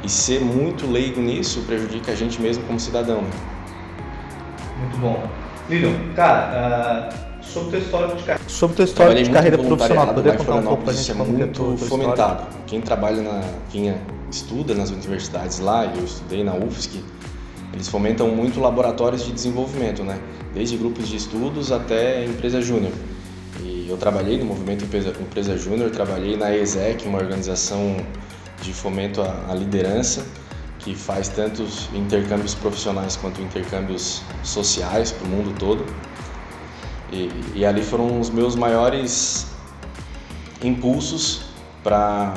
e 0.02 0.08
ser 0.08 0.40
muito 0.40 0.90
leigo 0.90 1.20
nisso 1.20 1.62
prejudica 1.62 2.10
a 2.10 2.14
gente 2.16 2.42
mesmo 2.42 2.64
como 2.64 2.80
cidadão. 2.80 3.22
Né? 3.22 3.30
Muito 4.80 4.98
bom. 4.98 5.43
Lilian, 5.68 5.92
cara, 6.14 7.08
uh, 7.10 7.44
sobre 7.44 7.68
o 7.68 7.70
teu 7.70 7.80
histórico 7.80 8.16
de 8.16 8.22
carreira, 8.24 8.48
sobre 8.48 8.76
teu 8.76 8.84
histórico 8.84 9.22
de 9.22 9.30
carreira 9.30 9.58
profissional, 9.58 10.06
poderia 10.08 10.38
contar 10.38 10.54
um 10.56 10.62
pouco 10.62 10.84
pra 10.84 10.92
gente 10.92 11.10
é 11.10 11.14
como 11.14 11.32
muito 11.32 11.74
é 11.74 11.86
fomentado. 11.86 12.46
Quem 12.66 12.80
trabalha 12.80 13.22
na, 13.22 13.40
quem 13.70 13.94
estuda 14.30 14.74
nas 14.74 14.90
universidades 14.90 15.58
lá, 15.58 15.86
eu 15.86 16.04
estudei 16.04 16.44
na 16.44 16.54
UFSC, 16.54 17.02
eles 17.72 17.88
fomentam 17.88 18.28
muito 18.28 18.60
laboratórios 18.60 19.24
de 19.24 19.32
desenvolvimento, 19.32 20.04
né? 20.04 20.18
Desde 20.52 20.76
grupos 20.76 21.08
de 21.08 21.16
estudos 21.16 21.72
até 21.72 22.24
empresa 22.24 22.60
júnior. 22.62 22.92
E 23.60 23.86
eu 23.88 23.96
trabalhei 23.96 24.38
no 24.38 24.44
movimento 24.44 24.84
Empresa, 24.84 25.12
empresa 25.20 25.56
Júnior, 25.56 25.90
trabalhei 25.90 26.36
na 26.36 26.54
ESEC, 26.54 27.06
uma 27.06 27.18
organização 27.18 27.96
de 28.62 28.72
fomento 28.72 29.20
à, 29.20 29.46
à 29.50 29.54
liderança, 29.54 30.24
que 30.84 30.94
faz 30.94 31.28
tantos 31.28 31.88
intercâmbios 31.94 32.54
profissionais 32.54 33.16
quanto 33.16 33.40
intercâmbios 33.40 34.22
sociais 34.42 35.10
para 35.10 35.26
o 35.26 35.30
mundo 35.30 35.58
todo. 35.58 35.84
E, 37.10 37.30
e 37.54 37.64
ali 37.64 37.82
foram 37.82 38.20
os 38.20 38.28
meus 38.28 38.54
maiores 38.54 39.46
impulsos 40.62 41.42
para 41.82 42.34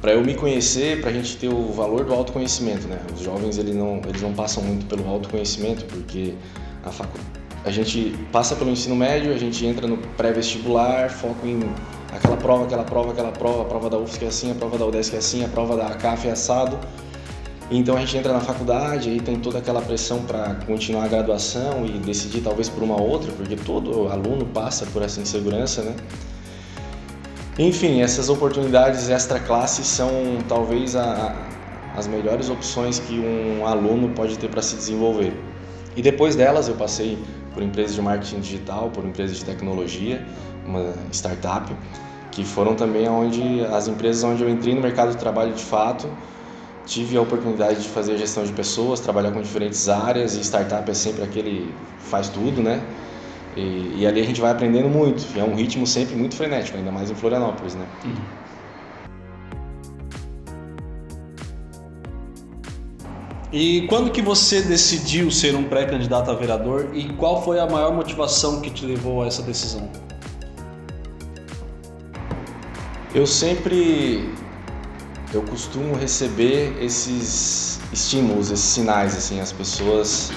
para 0.00 0.12
eu 0.12 0.22
me 0.22 0.34
conhecer, 0.34 1.00
para 1.00 1.08
a 1.08 1.12
gente 1.14 1.34
ter 1.38 1.48
o 1.48 1.72
valor 1.72 2.04
do 2.04 2.12
autoconhecimento, 2.12 2.86
né? 2.86 3.00
Os 3.14 3.22
jovens 3.22 3.56
eles 3.56 3.74
não, 3.74 4.02
eles 4.06 4.20
não 4.20 4.34
passam 4.34 4.62
muito 4.62 4.84
pelo 4.84 5.08
autoconhecimento, 5.08 5.86
porque 5.86 6.34
a, 6.84 6.90
facu... 6.90 7.18
a 7.64 7.70
gente 7.70 8.14
passa 8.30 8.54
pelo 8.54 8.68
ensino 8.68 8.94
médio, 8.94 9.32
a 9.32 9.38
gente 9.38 9.64
entra 9.64 9.86
no 9.86 9.96
pré-vestibular, 9.96 11.08
foco 11.08 11.46
em 11.46 11.58
aquela 12.12 12.36
prova, 12.36 12.64
aquela 12.66 12.84
prova, 12.84 13.12
aquela 13.12 13.32
prova, 13.32 13.62
a 13.62 13.64
prova 13.64 13.88
da 13.88 13.96
UFSC 13.96 14.24
é 14.26 14.28
assim, 14.28 14.50
a 14.50 14.54
prova 14.54 14.76
da 14.76 14.84
UDESC 14.84 15.14
é 15.14 15.18
assim, 15.18 15.42
a 15.42 15.48
prova 15.48 15.74
da 15.74 15.86
ACAF 15.86 16.28
é 16.28 16.32
assado. 16.32 16.78
Então 17.70 17.96
a 17.96 18.00
gente 18.00 18.16
entra 18.16 18.32
na 18.32 18.40
faculdade 18.40 19.10
e 19.10 19.20
tem 19.20 19.36
toda 19.36 19.58
aquela 19.58 19.80
pressão 19.80 20.22
para 20.22 20.54
continuar 20.66 21.04
a 21.04 21.08
graduação 21.08 21.86
e 21.86 21.98
decidir 21.98 22.42
talvez 22.42 22.68
por 22.68 22.82
uma 22.82 23.00
outra, 23.00 23.32
porque 23.32 23.56
todo 23.56 24.08
aluno 24.08 24.44
passa 24.46 24.84
por 24.86 25.02
essa 25.02 25.20
insegurança, 25.20 25.82
né? 25.82 25.94
Enfim, 27.58 28.02
essas 28.02 28.28
oportunidades 28.28 29.08
extra 29.08 29.38
classe 29.38 29.84
são 29.84 30.10
talvez 30.48 30.94
a, 30.96 31.34
as 31.96 32.06
melhores 32.06 32.50
opções 32.50 32.98
que 32.98 33.18
um 33.18 33.66
aluno 33.66 34.10
pode 34.10 34.36
ter 34.38 34.48
para 34.48 34.60
se 34.60 34.76
desenvolver. 34.76 35.32
E 35.96 36.02
depois 36.02 36.34
delas 36.34 36.68
eu 36.68 36.74
passei 36.74 37.16
por 37.54 37.62
empresas 37.62 37.94
de 37.94 38.02
marketing 38.02 38.40
digital, 38.40 38.90
por 38.90 39.04
empresas 39.04 39.38
de 39.38 39.44
tecnologia, 39.44 40.26
uma 40.66 40.92
startup, 41.12 41.72
que 42.32 42.44
foram 42.44 42.74
também 42.74 43.08
onde 43.08 43.64
as 43.66 43.86
empresas 43.86 44.24
onde 44.24 44.42
eu 44.42 44.50
entrei 44.50 44.74
no 44.74 44.80
mercado 44.80 45.12
de 45.12 45.16
trabalho 45.16 45.52
de 45.52 45.62
fato, 45.62 46.08
tive 46.86 47.16
a 47.16 47.20
oportunidade 47.20 47.82
de 47.82 47.88
fazer 47.88 48.16
gestão 48.18 48.44
de 48.44 48.52
pessoas, 48.52 49.00
trabalhar 49.00 49.32
com 49.32 49.40
diferentes 49.40 49.88
áreas 49.88 50.34
e 50.34 50.40
startup 50.40 50.90
é 50.90 50.94
sempre 50.94 51.22
aquele 51.22 51.72
faz 51.98 52.28
tudo, 52.28 52.62
né? 52.62 52.82
E, 53.56 54.00
e, 54.00 54.06
ali 54.06 54.20
a 54.20 54.24
gente 54.24 54.40
vai 54.40 54.50
aprendendo 54.50 54.88
muito. 54.88 55.26
É 55.38 55.44
um 55.44 55.54
ritmo 55.54 55.86
sempre 55.86 56.16
muito 56.16 56.34
frenético, 56.34 56.76
ainda 56.76 56.90
mais 56.90 57.10
em 57.10 57.14
Florianópolis, 57.14 57.74
né? 57.74 57.86
Uhum. 58.04 58.44
E 63.52 63.86
quando 63.86 64.10
que 64.10 64.20
você 64.20 64.62
decidiu 64.62 65.30
ser 65.30 65.54
um 65.54 65.62
pré-candidato 65.62 66.28
a 66.28 66.34
vereador 66.34 66.90
e 66.92 67.04
qual 67.12 67.40
foi 67.44 67.60
a 67.60 67.66
maior 67.66 67.94
motivação 67.94 68.60
que 68.60 68.68
te 68.68 68.84
levou 68.84 69.22
a 69.22 69.28
essa 69.28 69.42
decisão? 69.42 69.88
Eu 73.14 73.24
sempre 73.28 74.28
eu 75.34 75.42
costumo 75.42 75.96
receber 75.96 76.76
esses 76.80 77.80
estímulos, 77.92 78.52
esses 78.52 78.64
sinais 78.64 79.16
assim, 79.16 79.40
as 79.40 79.52
pessoas 79.52 80.30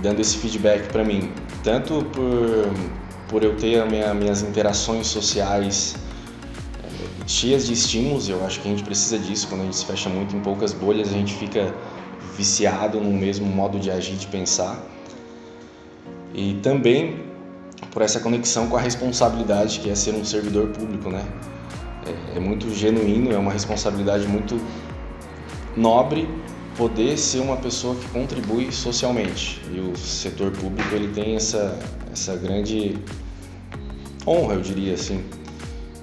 dando 0.00 0.20
esse 0.20 0.36
feedback 0.36 0.92
para 0.92 1.04
mim, 1.04 1.32
tanto 1.64 2.04
por, 2.04 2.72
por 3.28 3.42
eu 3.42 3.56
ter 3.56 3.84
minha, 3.86 4.14
minhas 4.14 4.42
interações 4.42 5.08
sociais 5.08 5.96
é, 6.84 7.28
cheias 7.28 7.66
de 7.66 7.72
estímulos, 7.72 8.28
eu 8.28 8.44
acho 8.46 8.60
que 8.60 8.68
a 8.68 8.70
gente 8.70 8.84
precisa 8.84 9.18
disso, 9.18 9.48
quando 9.48 9.62
a 9.62 9.64
gente 9.64 9.76
se 9.76 9.84
fecha 9.84 10.08
muito 10.08 10.36
em 10.36 10.40
poucas 10.40 10.72
bolhas, 10.72 11.08
a 11.08 11.12
gente 11.12 11.34
fica 11.34 11.74
viciado 12.36 13.00
no 13.00 13.10
mesmo 13.10 13.46
modo 13.46 13.80
de 13.80 13.90
agir, 13.90 14.14
de 14.14 14.28
pensar. 14.28 14.80
E 16.32 16.54
também 16.62 17.24
por 17.90 18.02
essa 18.02 18.20
conexão 18.20 18.68
com 18.68 18.76
a 18.76 18.80
responsabilidade 18.80 19.80
que 19.80 19.90
é 19.90 19.94
ser 19.96 20.14
um 20.14 20.24
servidor 20.24 20.68
público, 20.68 21.10
né? 21.10 21.24
É, 22.08 22.36
é 22.36 22.40
muito 22.40 22.72
genuíno, 22.74 23.32
é 23.32 23.38
uma 23.38 23.52
responsabilidade 23.52 24.26
muito 24.26 24.60
nobre 25.76 26.28
poder 26.76 27.18
ser 27.18 27.40
uma 27.40 27.56
pessoa 27.56 27.94
que 27.96 28.08
contribui 28.08 28.70
socialmente. 28.70 29.60
E 29.72 29.80
o 29.80 29.96
setor 29.96 30.52
público 30.52 30.94
ele 30.94 31.08
tem 31.08 31.34
essa, 31.34 31.76
essa 32.12 32.36
grande 32.36 32.96
honra, 34.26 34.54
eu 34.54 34.60
diria 34.60 34.94
assim. 34.94 35.24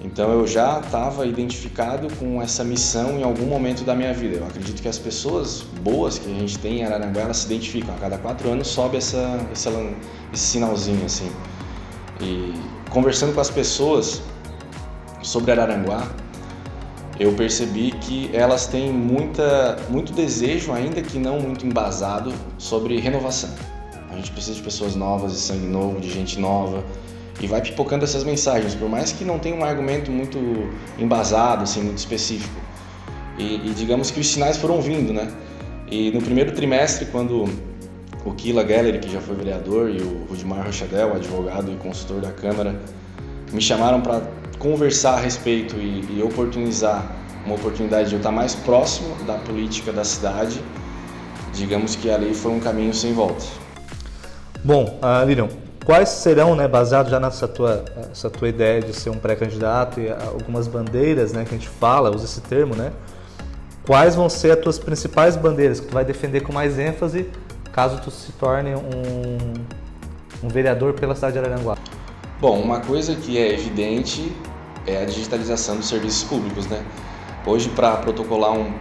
Então 0.02 0.32
eu 0.32 0.46
já 0.46 0.80
estava 0.80 1.26
identificado 1.26 2.14
com 2.18 2.42
essa 2.42 2.64
missão 2.64 3.18
em 3.18 3.24
algum 3.24 3.46
momento 3.46 3.84
da 3.84 3.96
minha 3.96 4.14
vida. 4.14 4.38
Eu 4.38 4.46
acredito 4.46 4.82
que 4.82 4.88
as 4.88 5.00
pessoas 5.00 5.62
boas 5.82 6.20
que 6.20 6.30
a 6.30 6.40
gente 6.40 6.60
tem 6.60 6.82
em 6.82 6.84
Araranguá 6.84 7.22
elas 7.22 7.38
se 7.38 7.46
identificam. 7.48 7.96
A 7.96 7.98
cada 7.98 8.18
quatro 8.18 8.50
anos 8.50 8.68
sobe 8.68 8.98
essa, 8.98 9.40
esse, 9.52 9.70
esse 10.34 10.44
sinalzinho 10.44 11.06
assim. 11.06 11.32
E 12.22 12.54
conversando 12.90 13.34
com 13.34 13.42
as 13.42 13.50
pessoas 13.50 14.22
sobre 15.26 15.52
Araranguá, 15.52 16.08
eu 17.20 17.32
percebi 17.34 17.92
que 17.92 18.30
elas 18.34 18.68
têm 18.68 18.92
muita, 18.92 19.78
muito 19.90 20.12
desejo, 20.12 20.72
ainda 20.74 21.02
que 21.02 21.18
não 21.18 21.40
muito 21.40 21.66
embasado, 21.66 22.34
sobre 22.58 23.00
renovação. 23.00 23.50
A 24.12 24.16
gente 24.16 24.32
precisa 24.32 24.56
de 24.56 24.62
pessoas 24.62 24.96
novas, 24.96 25.32
de 25.32 25.40
sangue 25.40 25.66
novo, 25.66 26.00
de 26.00 26.10
gente 26.12 26.40
nova. 26.40 26.84
E 27.42 27.48
vai 27.48 27.62
pipocando 27.62 28.06
essas 28.06 28.24
mensagens, 28.24 28.76
por 28.76 28.90
mais 28.90 29.12
que 29.12 29.26
não 29.26 29.40
tenha 29.40 29.56
um 29.56 29.64
argumento 29.64 30.10
muito 30.12 30.38
embasado, 30.98 31.64
assim, 31.64 31.82
muito 31.82 31.98
específico. 31.98 32.62
E, 33.38 33.56
e 33.56 33.74
digamos 33.76 34.12
que 34.12 34.20
os 34.20 34.28
sinais 34.28 34.58
foram 34.58 34.82
vindo, 34.82 35.12
né? 35.12 35.30
E 35.90 36.12
no 36.12 36.22
primeiro 36.22 36.54
trimestre, 36.54 37.06
quando 37.08 37.46
o 38.26 38.34
Kila 38.34 38.64
Gallery, 38.64 39.00
que 39.00 39.12
já 39.12 39.20
foi 39.20 39.36
vereador, 39.36 39.90
e 39.90 40.02
o 40.02 40.26
Rudimar 40.30 40.66
Rochadel, 40.66 41.14
advogado 41.14 41.72
e 41.72 41.76
consultor 41.76 42.22
da 42.22 42.32
Câmara, 42.32 42.80
me 43.52 43.62
chamaram 43.62 44.02
para 44.02 44.22
conversar 44.60 45.16
a 45.16 45.20
respeito 45.20 45.76
e, 45.78 46.18
e, 46.18 46.24
oportunizar 46.24 47.12
uma 47.46 47.56
oportunidade 47.56 48.10
de 48.10 48.16
eu 48.16 48.18
estar 48.18 48.32
mais 48.32 48.56
próximo 48.56 49.16
da 49.26 49.36
política 49.36 49.92
da 49.92 50.04
cidade, 50.04 50.60
digamos 51.54 51.96
que 51.96 52.10
ali 52.10 52.34
foi 52.34 52.52
um 52.52 52.60
caminho 52.60 52.94
sem 52.94 53.14
volta. 53.14 53.46
Bom, 54.64 55.00
uh, 55.00 55.50
quais 55.86 56.10
serão, 56.10 56.56
né, 56.56 56.68
baseado 56.68 57.10
já 57.10 57.20
nessa 57.20 57.48
tua, 57.48 57.86
essa 58.12 58.30
tua 58.30 58.50
ideia 58.50 58.82
de 58.82 58.94
ser 58.94 59.12
um 59.12 59.18
pré-candidato 59.18 60.02
e 60.02 60.10
algumas 60.10 60.68
bandeiras, 60.68 61.32
né, 61.32 61.46
que 61.46 61.54
a 61.54 61.58
gente 61.58 61.70
fala, 61.70 62.10
usa 62.10 62.26
esse 62.26 62.42
termo, 62.42 62.76
né? 62.76 62.92
Quais 63.86 64.16
vão 64.16 64.28
ser 64.28 64.52
as 64.52 64.60
tuas 64.60 64.80
principais 64.80 65.36
bandeiras 65.36 65.80
que 65.80 65.86
tu 65.86 65.94
vai 65.94 66.04
defender 66.04 66.42
com 66.42 66.52
mais 66.52 66.80
ênfase 66.80 67.30
caso 67.72 68.02
tu 68.02 68.10
se 68.10 68.32
torne 68.32 68.74
um, 68.74 69.38
um 70.44 70.48
vereador 70.48 70.94
pela 70.94 71.14
cidade 71.14 71.34
de 71.34 71.40
Araranguá? 71.40 71.78
Bom, 72.42 72.60
uma 72.60 72.82
coisa 72.82 73.16
que 73.16 73.38
é 73.38 73.54
evidente 73.54 74.30
é 74.86 75.02
a 75.02 75.06
digitalização 75.06 75.78
dos 75.78 75.88
serviços 75.88 76.26
públicos, 76.26 76.68
né? 76.68 76.84
Hoje, 77.46 77.70
para 77.70 77.96
protocolar 77.96 78.52
um 78.52 78.74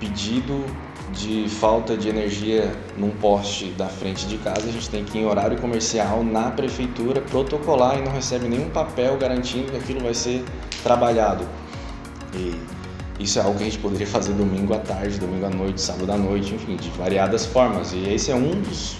pedido 0.00 0.64
de 1.12 1.48
falta 1.48 1.96
de 1.96 2.08
energia 2.08 2.72
num 2.96 3.10
poste 3.10 3.66
da 3.78 3.86
frente 3.86 4.26
de 4.26 4.38
casa, 4.38 4.68
a 4.68 4.72
gente 4.72 4.90
tem 4.90 5.04
que 5.04 5.18
ir 5.18 5.20
em 5.20 5.26
horário 5.26 5.56
comercial 5.60 6.24
na 6.24 6.50
prefeitura 6.50 7.20
protocolar 7.20 7.96
e 7.96 8.02
não 8.02 8.10
recebe 8.10 8.48
nenhum 8.48 8.70
papel 8.70 9.16
garantindo 9.18 9.70
que 9.70 9.76
aquilo 9.76 10.00
vai 10.00 10.14
ser 10.14 10.44
trabalhado. 10.82 11.46
E 12.34 12.58
isso 13.20 13.38
é 13.38 13.42
algo 13.42 13.56
que 13.56 13.62
a 13.62 13.66
gente 13.66 13.78
poderia 13.78 14.06
fazer 14.06 14.32
domingo 14.32 14.74
à 14.74 14.78
tarde, 14.78 15.16
domingo 15.16 15.46
à 15.46 15.50
noite, 15.50 15.80
sábado 15.80 16.10
à 16.10 16.16
noite, 16.16 16.54
enfim, 16.54 16.74
de 16.74 16.90
variadas 16.90 17.46
formas. 17.46 17.92
E 17.92 18.12
esse 18.12 18.32
é 18.32 18.34
um 18.34 18.60
dos 18.62 18.96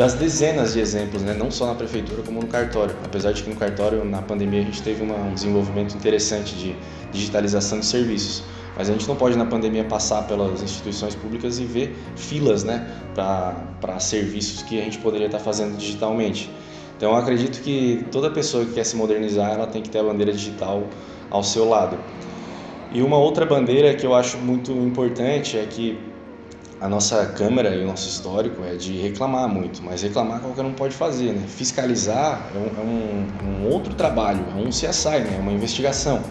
das 0.00 0.14
dezenas 0.14 0.72
de 0.72 0.80
exemplos, 0.80 1.20
né? 1.20 1.34
não 1.34 1.50
só 1.50 1.66
na 1.66 1.74
prefeitura 1.74 2.22
como 2.22 2.40
no 2.40 2.46
cartório. 2.46 2.96
Apesar 3.04 3.32
de 3.32 3.42
que 3.42 3.50
no 3.50 3.56
cartório, 3.56 4.02
na 4.02 4.22
pandemia, 4.22 4.60
a 4.60 4.64
gente 4.64 4.80
teve 4.82 5.02
uma, 5.02 5.14
um 5.14 5.34
desenvolvimento 5.34 5.94
interessante 5.94 6.54
de 6.54 6.74
digitalização 7.12 7.80
de 7.80 7.84
serviços. 7.84 8.42
Mas 8.74 8.88
a 8.88 8.94
gente 8.94 9.06
não 9.06 9.14
pode, 9.14 9.36
na 9.36 9.44
pandemia, 9.44 9.84
passar 9.84 10.26
pelas 10.26 10.62
instituições 10.62 11.14
públicas 11.14 11.58
e 11.58 11.66
ver 11.66 11.94
filas 12.16 12.64
né, 12.64 12.90
para 13.14 14.00
serviços 14.00 14.62
que 14.62 14.80
a 14.80 14.84
gente 14.84 14.96
poderia 14.96 15.26
estar 15.26 15.38
fazendo 15.38 15.76
digitalmente. 15.76 16.50
Então, 16.96 17.10
eu 17.10 17.16
acredito 17.18 17.60
que 17.60 18.02
toda 18.10 18.30
pessoa 18.30 18.64
que 18.64 18.72
quer 18.72 18.84
se 18.84 18.96
modernizar, 18.96 19.50
ela 19.50 19.66
tem 19.66 19.82
que 19.82 19.90
ter 19.90 19.98
a 19.98 20.02
bandeira 20.02 20.32
digital 20.32 20.82
ao 21.28 21.42
seu 21.42 21.68
lado. 21.68 21.98
E 22.90 23.02
uma 23.02 23.18
outra 23.18 23.44
bandeira 23.44 23.92
que 23.92 24.06
eu 24.06 24.14
acho 24.14 24.38
muito 24.38 24.72
importante 24.72 25.58
é 25.58 25.66
que 25.66 25.98
a 26.80 26.88
nossa 26.88 27.26
Câmara 27.26 27.74
e 27.74 27.82
o 27.84 27.86
nosso 27.86 28.08
histórico 28.08 28.64
é 28.64 28.74
de 28.74 28.96
reclamar 28.96 29.48
muito, 29.48 29.82
mas 29.82 30.02
reclamar 30.02 30.40
qualquer 30.40 30.64
um 30.64 30.72
pode 30.72 30.94
fazer, 30.94 31.32
né? 31.32 31.44
Fiscalizar 31.46 32.50
é 32.54 32.58
um, 32.58 32.80
é 32.80 32.84
um, 32.84 33.48
um 33.48 33.68
outro 33.68 33.94
trabalho, 33.94 34.44
é 34.56 34.60
um 34.60 34.70
CSI, 34.70 35.20
né? 35.20 35.36
É 35.36 35.40
uma 35.40 35.52
investigação. 35.52 36.22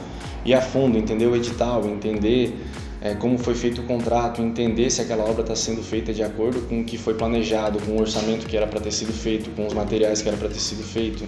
Ir 0.44 0.56
a 0.56 0.62
fundo, 0.62 0.98
entender 0.98 1.27
o 1.27 1.36
edital, 1.36 1.86
entender 1.86 2.58
é, 3.01 3.13
como 3.13 3.38
foi 3.38 3.53
feito 3.53 3.82
o 3.82 3.84
contrato, 3.84 4.41
entender 4.41 4.89
se 4.89 5.01
aquela 5.01 5.24
obra 5.24 5.41
está 5.41 5.56
sendo 5.56 5.84
feita 5.84 6.13
de 6.13 6.24
acordo 6.24 6.62
com 6.68 6.82
o 6.82 6.84
que 6.84 6.98
foi 6.98 7.13
planejado, 7.13 7.79
com 7.79 7.91
o 7.91 8.01
orçamento 8.01 8.48
que 8.48 8.58
era 8.58 8.65
para 8.65 8.79
ter 8.79 8.91
sido 8.91 9.13
feito, 9.13 9.50
com 9.51 9.68
os 9.68 9.74
materiais 9.74 10.22
que 10.22 10.27
era 10.27 10.38
para 10.38 10.50
ter 10.50 10.60
sido 10.60 10.84
feito, 10.84 11.25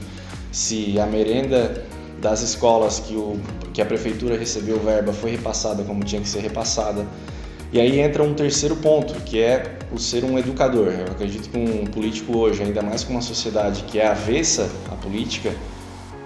se 0.52 1.00
a 1.00 1.06
merenda 1.06 1.86
das 2.20 2.42
escolas 2.42 3.00
que, 3.00 3.16
o, 3.16 3.40
que 3.74 3.82
a 3.82 3.86
prefeitura 3.86 4.38
recebeu 4.38 4.80
verba 4.80 5.14
foi 5.14 5.32
repassada 5.32 5.84
como 5.84 6.04
tinha 6.04 6.22
que 6.22 6.28
ser 6.28 6.40
repassada. 6.40 7.06
E 7.74 7.80
aí 7.80 8.02
entra 8.02 8.22
um 8.22 8.34
terceiro 8.34 8.76
ponto, 8.76 9.14
que 9.22 9.40
é 9.40 9.78
o 9.94 9.98
ser 9.98 10.26
um 10.26 10.38
educador. 10.38 10.88
Eu 10.88 11.06
acredito 11.06 11.50
que 11.50 11.58
um 11.58 11.86
político 11.86 12.38
hoje, 12.38 12.62
ainda 12.62 12.82
mais 12.82 13.02
com 13.02 13.14
uma 13.14 13.22
sociedade 13.22 13.84
que 13.84 13.98
é 13.98 14.08
avessa 14.08 14.70
à 14.92 14.96
política, 14.96 15.56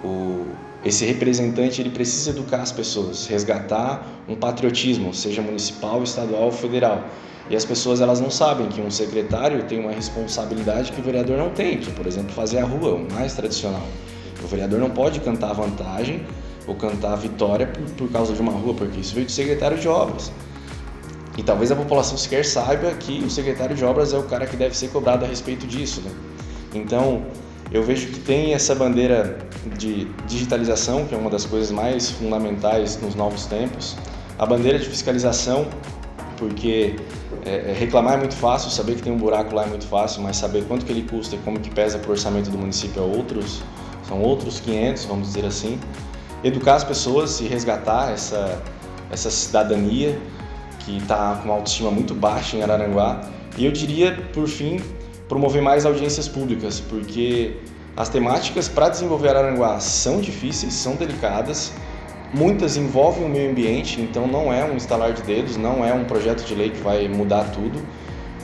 o, 0.02 0.44
esse 0.84 1.04
representante 1.04 1.80
ele 1.80 1.90
precisa 1.90 2.30
educar 2.30 2.62
as 2.62 2.72
pessoas, 2.72 3.28
resgatar 3.28 4.24
um 4.28 4.34
patriotismo, 4.34 5.14
seja 5.14 5.40
municipal, 5.40 6.02
estadual 6.02 6.46
ou 6.46 6.50
federal. 6.50 7.04
E 7.48 7.54
as 7.54 7.64
pessoas 7.64 8.00
elas 8.00 8.18
não 8.18 8.30
sabem 8.30 8.66
que 8.66 8.80
um 8.80 8.90
secretário 8.90 9.62
tem 9.66 9.78
uma 9.78 9.92
responsabilidade 9.92 10.90
que 10.90 11.00
o 11.00 11.04
vereador 11.04 11.38
não 11.38 11.50
tem, 11.50 11.78
que, 11.78 11.92
por 11.92 12.08
exemplo, 12.08 12.32
fazer 12.32 12.58
a 12.58 12.64
rua, 12.64 12.94
o 12.94 13.12
mais 13.12 13.34
tradicional. 13.34 13.86
O 14.42 14.48
vereador 14.48 14.80
não 14.80 14.90
pode 14.90 15.20
cantar 15.20 15.52
vantagem 15.52 16.26
ou 16.66 16.74
cantar 16.74 17.14
vitória 17.14 17.68
por, 17.68 17.84
por 17.90 18.10
causa 18.10 18.34
de 18.34 18.40
uma 18.40 18.50
rua, 18.50 18.74
porque 18.74 18.98
isso 18.98 19.14
veio 19.14 19.26
do 19.26 19.32
secretário 19.32 19.78
de 19.78 19.86
obras. 19.86 20.32
E 21.36 21.42
talvez 21.42 21.70
a 21.70 21.76
população 21.76 22.16
sequer 22.16 22.44
saiba 22.44 22.90
que 22.92 23.22
o 23.22 23.30
secretário 23.30 23.76
de 23.76 23.84
obras 23.84 24.12
é 24.12 24.18
o 24.18 24.22
cara 24.22 24.46
que 24.46 24.56
deve 24.56 24.76
ser 24.76 24.88
cobrado 24.88 25.24
a 25.24 25.28
respeito 25.28 25.66
disso. 25.66 26.00
Né? 26.00 26.10
Então, 26.74 27.22
eu 27.70 27.82
vejo 27.82 28.08
que 28.08 28.20
tem 28.20 28.54
essa 28.54 28.74
bandeira 28.74 29.38
de 29.76 30.06
digitalização, 30.26 31.04
que 31.04 31.14
é 31.14 31.18
uma 31.18 31.30
das 31.30 31.44
coisas 31.44 31.70
mais 31.70 32.10
fundamentais 32.10 33.00
nos 33.02 33.14
novos 33.14 33.46
tempos, 33.46 33.96
a 34.38 34.46
bandeira 34.46 34.78
de 34.78 34.86
fiscalização, 34.86 35.66
porque 36.38 36.96
é, 37.44 37.70
é 37.70 37.76
reclamar 37.78 38.14
é 38.14 38.16
muito 38.16 38.34
fácil, 38.34 38.70
saber 38.70 38.94
que 38.94 39.02
tem 39.02 39.12
um 39.12 39.18
buraco 39.18 39.54
lá 39.54 39.64
é 39.64 39.66
muito 39.66 39.86
fácil, 39.86 40.22
mas 40.22 40.36
saber 40.36 40.64
quanto 40.66 40.86
que 40.86 40.92
ele 40.92 41.02
custa 41.02 41.34
e 41.36 41.38
como 41.38 41.58
que 41.60 41.70
pesa 41.70 41.98
para 41.98 42.08
o 42.08 42.12
orçamento 42.12 42.50
do 42.50 42.58
município 42.58 43.02
é 43.02 43.04
outros 43.04 43.62
são 44.08 44.22
outros 44.22 44.60
500, 44.60 45.04
vamos 45.04 45.28
dizer 45.28 45.44
assim. 45.44 45.78
Educar 46.44 46.76
as 46.76 46.84
pessoas 46.84 47.40
e 47.40 47.44
resgatar 47.44 48.12
essa, 48.12 48.62
essa 49.10 49.30
cidadania 49.30 50.18
que 50.80 50.98
está 50.98 51.36
com 51.36 51.48
uma 51.48 51.54
autoestima 51.54 51.90
muito 51.90 52.14
baixa 52.14 52.56
em 52.56 52.62
Araranguá. 52.62 53.20
E 53.56 53.64
eu 53.64 53.72
diria, 53.72 54.12
por 54.32 54.48
fim, 54.48 54.80
promover 55.28 55.62
mais 55.62 55.86
audiências 55.86 56.28
públicas, 56.28 56.80
porque 56.80 57.56
as 57.96 58.08
temáticas 58.08 58.68
para 58.68 58.88
desenvolver 58.88 59.30
Araranguá 59.30 59.80
são 59.80 60.20
difíceis, 60.20 60.74
são 60.74 60.94
delicadas, 60.96 61.72
muitas 62.34 62.76
envolvem 62.76 63.24
o 63.24 63.28
meio 63.28 63.50
ambiente, 63.50 64.00
então 64.00 64.26
não 64.26 64.52
é 64.52 64.64
um 64.64 64.76
instalar 64.76 65.12
de 65.12 65.22
dedos, 65.22 65.56
não 65.56 65.84
é 65.84 65.92
um 65.94 66.04
projeto 66.04 66.44
de 66.44 66.54
lei 66.54 66.70
que 66.70 66.80
vai 66.80 67.08
mudar 67.08 67.44
tudo 67.52 67.82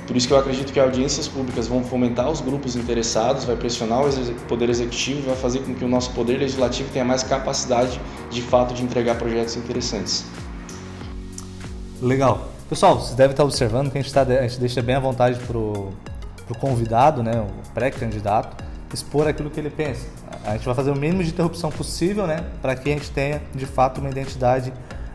por 0.06 0.16
isso 0.16 0.26
que 0.26 0.34
eu 0.34 0.38
acredito 0.38 0.72
que 0.72 0.80
audiências 0.80 1.28
públicas 1.28 1.68
vão 1.68 1.82
fomentar 1.84 2.28
os 2.30 2.40
grupos 2.40 2.74
interessados, 2.76 3.44
vai 3.44 3.56
pressionar 3.56 4.04
o 4.04 4.34
poder 4.46 4.68
executivo 4.68 5.22
vai 5.22 5.36
fazer 5.36 5.60
com 5.60 5.74
que 5.74 5.84
o 5.84 5.88
nosso 5.88 6.10
poder 6.10 6.38
legislativo 6.38 6.90
tenha 6.92 7.04
mais 7.04 7.22
capacidade 7.22 8.00
de 8.28 8.42
fato 8.42 8.74
de 8.74 8.82
entregar 8.82 9.16
projetos 9.16 9.56
interessantes. 9.56 10.26
Legal. 12.02 12.48
Pessoal, 12.68 12.98
vocês 12.98 13.14
devem 13.14 13.30
estar 13.30 13.44
observando 13.44 13.88
que 13.88 13.96
a 13.96 14.02
gente, 14.02 14.12
tá, 14.12 14.22
a 14.22 14.42
gente 14.42 14.58
deixa 14.58 14.82
bem 14.82 14.96
à 14.96 14.98
vontade 14.98 15.38
para 15.38 15.56
o 15.56 15.94
convidado, 16.58 17.22
né, 17.22 17.40
o 17.40 17.72
pré-candidato, 17.72 18.64
expor 18.92 19.28
aquilo 19.28 19.48
que 19.48 19.60
ele 19.60 19.70
pensa. 19.70 20.08
A 20.44 20.56
gente 20.56 20.66
vai 20.66 20.74
fazer 20.74 20.90
o 20.90 20.96
mínimo 20.96 21.22
de 21.22 21.30
interrupção 21.30 21.70
possível 21.70 22.26
né, 22.26 22.44
para 22.60 22.74
que 22.74 22.90
a 22.90 22.92
gente 22.92 23.08
tenha 23.12 23.40
de 23.54 23.66
fato 23.66 24.00
uma 24.00 24.10
identidade 24.10 24.72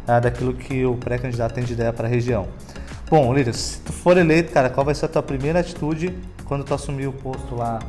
ah, 0.08 0.22
daquilo 0.22 0.54
que 0.54 0.86
o 0.86 0.96
pré-candidato 0.96 1.56
tem 1.56 1.66
de 1.66 1.74
ideia 1.74 1.92
para 1.92 2.08
a 2.08 2.10
região. 2.10 2.48
Bom, 3.10 3.34
Líder, 3.34 3.54
se 3.54 3.82
tu 3.82 3.92
for 3.92 4.16
eleito, 4.16 4.54
cara, 4.54 4.70
qual 4.70 4.86
vai 4.86 4.96
ser 4.96 5.08
a 5.08 5.10
tua 5.10 5.24
primeira 5.24 5.60
atitude 5.60 6.18
quando 6.46 6.64
tu 6.64 6.74
assumir 6.74 7.08
o 7.08 7.14
posto 7.14 7.54
lá 7.54 7.80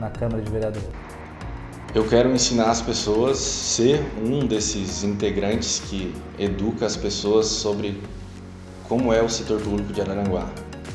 na 0.00 0.10
Câmara 0.10 0.42
de 0.42 0.50
Vereadores? 0.50 0.88
Eu 1.94 2.08
quero 2.08 2.28
ensinar 2.32 2.70
as 2.70 2.82
pessoas, 2.82 3.38
ser 3.38 4.04
um 4.20 4.44
desses 4.46 5.04
integrantes 5.04 5.80
que 5.88 6.12
educa 6.40 6.86
as 6.86 6.96
pessoas 6.96 7.46
sobre 7.46 8.00
como 8.92 9.10
é 9.10 9.22
o 9.22 9.28
setor 9.28 9.58
público 9.58 9.90
de 9.90 10.02
Araranguá, 10.02 10.50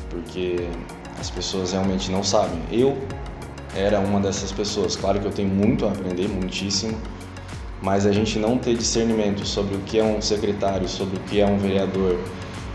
porque 0.08 0.68
as 1.18 1.30
pessoas 1.30 1.72
realmente 1.72 2.12
não 2.12 2.22
sabem. 2.22 2.60
Eu 2.70 2.96
era 3.74 3.98
uma 3.98 4.20
dessas 4.20 4.52
pessoas. 4.52 4.94
Claro 4.94 5.18
que 5.18 5.26
eu 5.26 5.32
tenho 5.32 5.48
muito 5.48 5.84
a 5.84 5.88
aprender, 5.88 6.28
muitíssimo, 6.28 6.96
mas 7.82 8.06
a 8.06 8.12
gente 8.12 8.38
não 8.38 8.56
ter 8.56 8.76
discernimento 8.76 9.44
sobre 9.44 9.74
o 9.74 9.80
que 9.80 9.98
é 9.98 10.04
um 10.04 10.22
secretário, 10.22 10.88
sobre 10.88 11.16
o 11.16 11.20
que 11.22 11.40
é 11.40 11.46
um 11.46 11.58
vereador, 11.58 12.16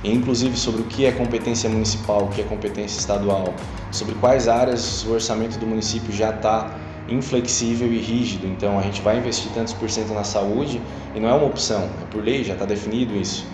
inclusive 0.04 0.58
sobre 0.58 0.82
o 0.82 0.86
que 0.88 1.06
é 1.06 1.14
competência 1.14 1.70
municipal, 1.70 2.26
o 2.26 2.28
que 2.28 2.42
é 2.42 2.44
competência 2.44 3.00
estadual, 3.00 3.54
sobre 3.94 4.16
quais 4.16 4.50
áreas 4.50 5.06
o 5.06 5.14
orçamento 5.14 5.58
do 5.58 5.66
município 5.66 6.12
já 6.12 6.32
está 6.32 6.78
inflexível 7.08 7.88
e 7.88 7.98
rígido. 7.98 8.46
Então 8.46 8.78
a 8.78 8.82
gente 8.82 9.02
vai 9.02 9.20
investir 9.20 9.50
tantos 9.54 9.72
por 9.72 9.90
cento 9.90 10.14
na 10.14 10.26
saúde 10.26 10.82
e 11.16 11.20
não 11.22 11.30
é 11.30 11.34
uma 11.34 11.48
opção, 11.48 11.84
é 12.02 12.06
por 12.12 12.22
lei, 12.22 12.44
já 12.44 12.56
está 12.56 12.66
definido 12.66 13.16
isso. 13.16 13.46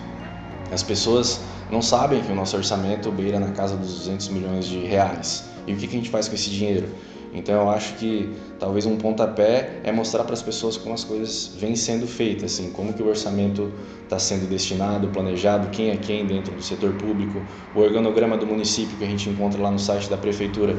As 0.72 0.82
pessoas 0.84 1.40
não 1.70 1.82
sabem 1.82 2.20
que 2.22 2.32
o 2.32 2.34
nosso 2.34 2.56
orçamento 2.56 3.10
beira 3.10 3.38
na 3.38 3.52
casa 3.52 3.76
dos 3.76 3.94
200 3.98 4.28
milhões 4.28 4.66
de 4.66 4.78
reais. 4.78 5.48
E 5.66 5.72
o 5.72 5.76
que 5.76 5.86
a 5.86 5.90
gente 5.90 6.10
faz 6.10 6.28
com 6.28 6.34
esse 6.34 6.50
dinheiro? 6.50 6.88
Então 7.32 7.54
eu 7.54 7.70
acho 7.70 7.94
que 7.94 8.28
talvez 8.58 8.86
um 8.86 8.96
pontapé 8.96 9.80
é 9.84 9.92
mostrar 9.92 10.24
para 10.24 10.34
as 10.34 10.42
pessoas 10.42 10.76
como 10.76 10.94
as 10.94 11.04
coisas 11.04 11.52
vêm 11.58 11.76
sendo 11.76 12.06
feitas, 12.06 12.54
assim, 12.54 12.72
como 12.72 12.92
que 12.92 13.02
o 13.02 13.08
orçamento 13.08 13.72
está 14.02 14.18
sendo 14.18 14.48
destinado, 14.48 15.08
planejado, 15.08 15.68
quem 15.68 15.90
é 15.90 15.96
quem 15.96 16.26
dentro 16.26 16.52
do 16.52 16.62
setor 16.62 16.92
público, 16.94 17.40
o 17.74 17.78
organograma 17.78 18.36
do 18.36 18.46
município 18.46 18.96
que 18.96 19.04
a 19.04 19.06
gente 19.06 19.28
encontra 19.28 19.62
lá 19.62 19.70
no 19.70 19.78
site 19.78 20.10
da 20.10 20.16
prefeitura. 20.16 20.76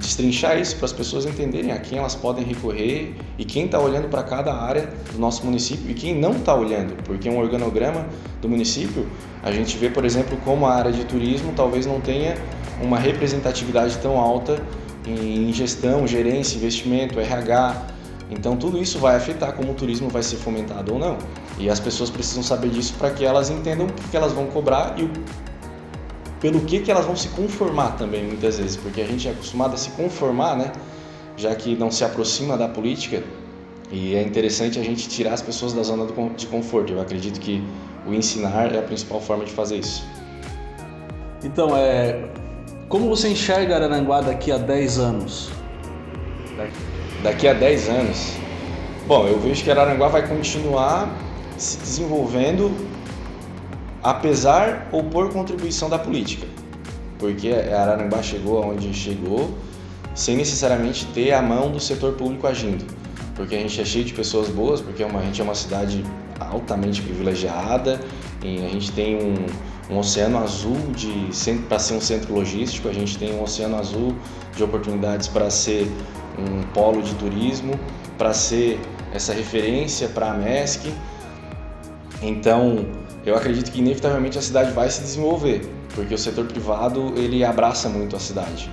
Destrinchar 0.00 0.58
isso 0.58 0.76
para 0.76 0.86
as 0.86 0.94
pessoas 0.94 1.26
entenderem 1.26 1.72
a 1.72 1.78
quem 1.78 1.98
elas 1.98 2.14
podem 2.14 2.42
recorrer 2.42 3.14
e 3.36 3.44
quem 3.44 3.66
está 3.66 3.78
olhando 3.78 4.08
para 4.08 4.22
cada 4.22 4.54
área 4.54 4.88
do 5.12 5.18
nosso 5.18 5.44
município 5.44 5.90
e 5.90 5.94
quem 5.94 6.18
não 6.18 6.32
está 6.32 6.54
olhando, 6.54 6.96
porque 7.04 7.28
um 7.28 7.38
organograma 7.38 8.06
do 8.40 8.48
município, 8.48 9.06
a 9.42 9.52
gente 9.52 9.76
vê, 9.76 9.90
por 9.90 10.06
exemplo, 10.06 10.38
como 10.42 10.64
a 10.64 10.74
área 10.74 10.90
de 10.90 11.04
turismo 11.04 11.52
talvez 11.54 11.84
não 11.84 12.00
tenha 12.00 12.34
uma 12.82 12.98
representatividade 12.98 13.98
tão 13.98 14.18
alta 14.18 14.62
em 15.06 15.52
gestão, 15.52 16.06
gerência, 16.06 16.56
investimento, 16.56 17.20
RH. 17.20 17.86
Então 18.30 18.56
tudo 18.56 18.78
isso 18.78 18.98
vai 18.98 19.16
afetar 19.16 19.52
como 19.52 19.72
o 19.72 19.74
turismo 19.74 20.08
vai 20.08 20.22
ser 20.22 20.36
fomentado 20.36 20.94
ou 20.94 20.98
não. 20.98 21.18
E 21.58 21.68
as 21.68 21.78
pessoas 21.78 22.08
precisam 22.08 22.42
saber 22.42 22.70
disso 22.70 22.94
para 22.98 23.10
que 23.10 23.22
elas 23.22 23.50
entendam 23.50 23.86
o 23.86 24.08
que 24.10 24.16
elas 24.16 24.32
vão 24.32 24.46
cobrar 24.46 24.94
e 24.98 25.02
o, 25.02 25.10
pelo 26.40 26.60
que, 26.60 26.80
que 26.80 26.90
elas 26.90 27.04
vão 27.04 27.14
se 27.14 27.28
conformar 27.28 27.96
também 27.96 28.24
muitas 28.24 28.58
vezes, 28.58 28.76
porque 28.76 29.00
a 29.00 29.06
gente 29.06 29.28
é 29.28 29.30
acostumado 29.30 29.74
a 29.74 29.76
se 29.76 29.90
conformar, 29.90 30.56
né? 30.56 30.72
Já 31.36 31.54
que 31.54 31.76
não 31.76 31.90
se 31.90 32.02
aproxima 32.02 32.56
da 32.56 32.68
política. 32.68 33.22
E 33.92 34.14
é 34.14 34.22
interessante 34.22 34.78
a 34.78 34.82
gente 34.82 35.08
tirar 35.08 35.34
as 35.34 35.42
pessoas 35.42 35.72
da 35.72 35.82
zona 35.82 36.06
de 36.36 36.46
conforto. 36.46 36.92
Eu 36.92 37.00
acredito 37.00 37.40
que 37.40 37.62
o 38.06 38.14
ensinar 38.14 38.74
é 38.74 38.78
a 38.78 38.82
principal 38.82 39.20
forma 39.20 39.44
de 39.44 39.52
fazer 39.52 39.78
isso. 39.78 40.04
Então, 41.42 41.76
é, 41.76 42.28
como 42.88 43.08
você 43.08 43.28
enxerga 43.28 43.76
Araranguá 43.76 44.20
daqui 44.20 44.52
a 44.52 44.58
10 44.58 44.98
anos? 44.98 45.50
Daqui 47.22 47.48
a 47.48 47.52
10 47.52 47.88
anos? 47.88 48.32
Bom, 49.06 49.26
eu 49.26 49.38
vejo 49.40 49.64
que 49.64 49.70
Araranguá 49.70 50.08
vai 50.08 50.26
continuar 50.26 51.10
se 51.56 51.78
desenvolvendo 51.78 52.70
apesar 54.02 54.88
ou 54.92 55.04
por 55.04 55.32
contribuição 55.32 55.88
da 55.88 55.98
política. 55.98 56.46
Porque 57.18 57.50
Araranguá 57.52 58.22
chegou 58.22 58.62
aonde 58.62 58.92
chegou 58.94 59.54
sem 60.14 60.36
necessariamente 60.36 61.06
ter 61.06 61.32
a 61.32 61.42
mão 61.42 61.70
do 61.70 61.78
setor 61.78 62.14
público 62.14 62.46
agindo. 62.46 62.84
Porque 63.34 63.54
a 63.54 63.58
gente 63.58 63.80
é 63.80 63.84
cheio 63.84 64.04
de 64.04 64.12
pessoas 64.12 64.48
boas, 64.48 64.80
porque 64.80 65.02
é 65.02 65.06
a 65.06 65.22
gente 65.22 65.40
é 65.40 65.44
uma 65.44 65.54
cidade 65.54 66.04
altamente 66.38 67.02
privilegiada, 67.02 68.00
a 68.42 68.68
gente 68.68 68.90
tem 68.92 69.16
um, 69.16 69.94
um 69.94 69.98
oceano 69.98 70.38
azul 70.38 70.76
para 71.68 71.78
ser 71.78 71.94
um 71.94 72.00
centro 72.00 72.34
logístico, 72.34 72.88
a 72.88 72.92
gente 72.92 73.18
tem 73.18 73.34
um 73.34 73.42
oceano 73.42 73.78
azul 73.78 74.14
de 74.56 74.62
oportunidades 74.62 75.28
para 75.28 75.50
ser 75.50 75.90
um 76.38 76.62
polo 76.72 77.02
de 77.02 77.14
turismo, 77.14 77.78
para 78.16 78.32
ser 78.32 78.80
essa 79.12 79.32
referência 79.32 80.08
para 80.08 80.32
a 80.32 80.34
MESC. 80.34 80.92
Então, 82.22 82.86
eu 83.24 83.36
acredito 83.36 83.70
que 83.70 83.80
inevitavelmente 83.80 84.38
a 84.38 84.42
cidade 84.42 84.72
vai 84.72 84.88
se 84.90 85.00
desenvolver, 85.00 85.68
porque 85.94 86.14
o 86.14 86.18
setor 86.18 86.46
privado 86.46 87.12
ele 87.16 87.44
abraça 87.44 87.88
muito 87.88 88.16
a 88.16 88.18
cidade. 88.18 88.70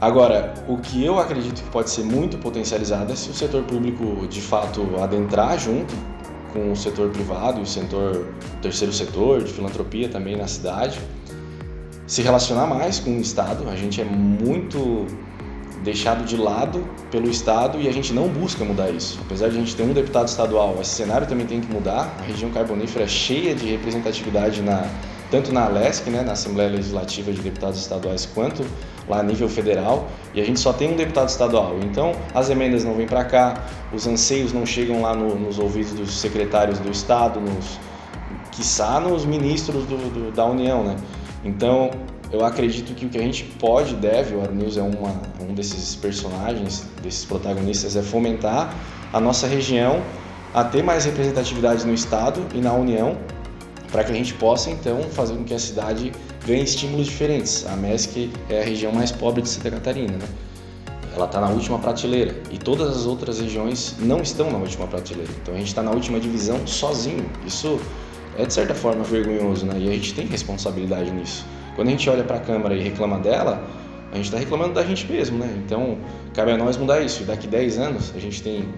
Agora, 0.00 0.54
o 0.68 0.76
que 0.78 1.04
eu 1.04 1.18
acredito 1.18 1.62
que 1.62 1.70
pode 1.70 1.90
ser 1.90 2.04
muito 2.04 2.38
potencializado 2.38 3.12
é 3.12 3.16
se 3.16 3.30
o 3.30 3.34
setor 3.34 3.64
público 3.64 4.26
de 4.28 4.40
fato 4.40 4.82
adentrar 5.02 5.58
junto 5.58 5.92
com 6.52 6.70
o 6.70 6.76
setor 6.76 7.10
privado 7.10 7.58
e 7.58 7.62
o 7.62 7.66
setor 7.66 8.26
o 8.58 8.60
terceiro 8.60 8.92
setor 8.92 9.42
de 9.42 9.52
filantropia 9.52 10.08
também 10.08 10.36
na 10.36 10.46
cidade, 10.46 11.00
se 12.06 12.22
relacionar 12.22 12.66
mais 12.66 12.98
com 12.98 13.16
o 13.16 13.20
Estado. 13.20 13.68
A 13.68 13.76
gente 13.76 14.00
é 14.00 14.04
muito 14.04 15.06
deixado 15.82 16.24
de 16.24 16.36
lado 16.36 16.84
pelo 17.10 17.28
Estado 17.30 17.80
e 17.80 17.88
a 17.88 17.92
gente 17.92 18.12
não 18.12 18.28
busca 18.28 18.64
mudar 18.64 18.90
isso. 18.90 19.18
Apesar 19.24 19.48
de 19.48 19.56
a 19.56 19.60
gente 19.60 19.74
ter 19.74 19.82
um 19.82 19.92
deputado 19.92 20.28
estadual, 20.28 20.76
esse 20.80 20.90
cenário 20.90 21.26
também 21.26 21.46
tem 21.46 21.60
que 21.60 21.72
mudar. 21.72 22.14
A 22.18 22.22
região 22.22 22.50
carbonífera 22.50 23.04
é 23.04 23.08
cheia 23.08 23.54
de 23.54 23.66
representatividade 23.66 24.62
na 24.62 24.84
tanto 25.30 25.52
na 25.52 25.66
ALESC, 25.66 26.08
né, 26.08 26.22
na 26.22 26.32
Assembleia 26.32 26.70
Legislativa 26.70 27.30
de 27.32 27.40
Deputados 27.42 27.78
Estaduais, 27.78 28.26
quanto 28.34 28.64
lá 29.06 29.20
a 29.20 29.22
nível 29.22 29.48
federal, 29.48 30.08
e 30.34 30.40
a 30.40 30.44
gente 30.44 30.58
só 30.58 30.72
tem 30.72 30.92
um 30.92 30.96
deputado 30.96 31.28
estadual. 31.28 31.76
Então, 31.82 32.12
as 32.34 32.48
emendas 32.48 32.84
não 32.84 32.94
vêm 32.94 33.06
para 33.06 33.24
cá, 33.24 33.62
os 33.92 34.06
anseios 34.06 34.52
não 34.54 34.64
chegam 34.64 35.02
lá 35.02 35.14
no, 35.14 35.34
nos 35.34 35.58
ouvidos 35.58 35.92
dos 35.92 36.18
secretários 36.18 36.78
do 36.78 36.90
Estado, 36.90 37.40
nos, 37.40 37.78
quiçá 38.52 38.98
nos 39.00 39.24
ministros 39.24 39.84
do, 39.84 39.96
do, 39.96 40.32
da 40.32 40.44
União, 40.44 40.82
né? 40.82 40.96
Então, 41.44 41.90
eu 42.30 42.44
acredito 42.44 42.94
que 42.94 43.06
o 43.06 43.08
que 43.08 43.18
a 43.18 43.22
gente 43.22 43.44
pode, 43.44 43.94
deve, 43.94 44.34
o 44.34 44.42
Arnews 44.42 44.76
é 44.76 44.82
uma, 44.82 45.20
um 45.40 45.54
desses 45.54 45.94
personagens, 45.96 46.84
desses 47.02 47.24
protagonistas, 47.24 47.96
é 47.96 48.02
fomentar 48.02 48.74
a 49.12 49.20
nossa 49.20 49.46
região 49.46 50.02
a 50.52 50.62
ter 50.64 50.82
mais 50.82 51.04
representatividade 51.04 51.86
no 51.86 51.94
Estado 51.94 52.44
e 52.54 52.58
na 52.58 52.72
União, 52.72 53.16
para 53.90 54.04
que 54.04 54.12
a 54.12 54.14
gente 54.14 54.34
possa 54.34 54.70
então 54.70 55.02
fazer 55.04 55.34
com 55.34 55.44
que 55.44 55.54
a 55.54 55.58
cidade 55.58 56.12
ganhe 56.46 56.62
estímulos 56.62 57.06
diferentes. 57.06 57.66
A 57.66 57.76
MESC 57.76 58.30
é 58.50 58.60
a 58.60 58.64
região 58.64 58.92
mais 58.92 59.10
pobre 59.10 59.40
de 59.40 59.48
Santa 59.48 59.70
Catarina, 59.70 60.18
né? 60.18 60.28
Ela 61.14 61.24
está 61.24 61.40
na 61.40 61.48
última 61.48 61.78
prateleira 61.78 62.34
e 62.50 62.58
todas 62.58 62.96
as 62.96 63.06
outras 63.06 63.40
regiões 63.40 63.96
não 63.98 64.20
estão 64.20 64.50
na 64.50 64.58
última 64.58 64.86
prateleira. 64.86 65.32
Então 65.42 65.54
a 65.54 65.58
gente 65.58 65.68
está 65.68 65.82
na 65.82 65.90
última 65.90 66.20
divisão 66.20 66.64
sozinho. 66.66 67.28
Isso 67.46 67.80
é 68.36 68.44
de 68.44 68.52
certa 68.52 68.74
forma 68.74 69.02
vergonhoso, 69.02 69.66
né? 69.66 69.74
E 69.78 69.88
a 69.88 69.92
gente 69.92 70.14
tem 70.14 70.26
responsabilidade 70.26 71.10
nisso. 71.10 71.44
Quando 71.78 71.86
a 71.86 71.90
gente 71.92 72.10
olha 72.10 72.24
para 72.24 72.38
a 72.38 72.40
Câmara 72.40 72.74
e 72.74 72.82
reclama 72.82 73.20
dela, 73.20 73.62
a 74.10 74.16
gente 74.16 74.24
está 74.24 74.36
reclamando 74.36 74.74
da 74.74 74.82
gente 74.82 75.06
mesmo, 75.06 75.38
né? 75.38 75.62
Então 75.64 75.96
cabe 76.34 76.50
a 76.50 76.56
nós 76.56 76.76
mudar 76.76 77.00
isso. 77.00 77.22
Daqui 77.22 77.46
10 77.46 77.78
anos 77.78 78.12
a 78.16 78.18
gente 78.18 78.42
tem 78.42 78.68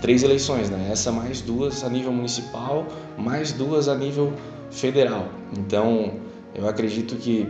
três 0.00 0.22
eleições, 0.22 0.70
né? 0.70 0.88
Essa 0.90 1.12
mais 1.12 1.42
duas 1.42 1.84
a 1.84 1.90
nível 1.90 2.10
municipal, 2.10 2.86
mais 3.18 3.52
duas 3.52 3.88
a 3.88 3.94
nível 3.94 4.32
federal. 4.70 5.28
Então, 5.54 6.14
eu 6.54 6.66
acredito 6.66 7.14
que 7.16 7.46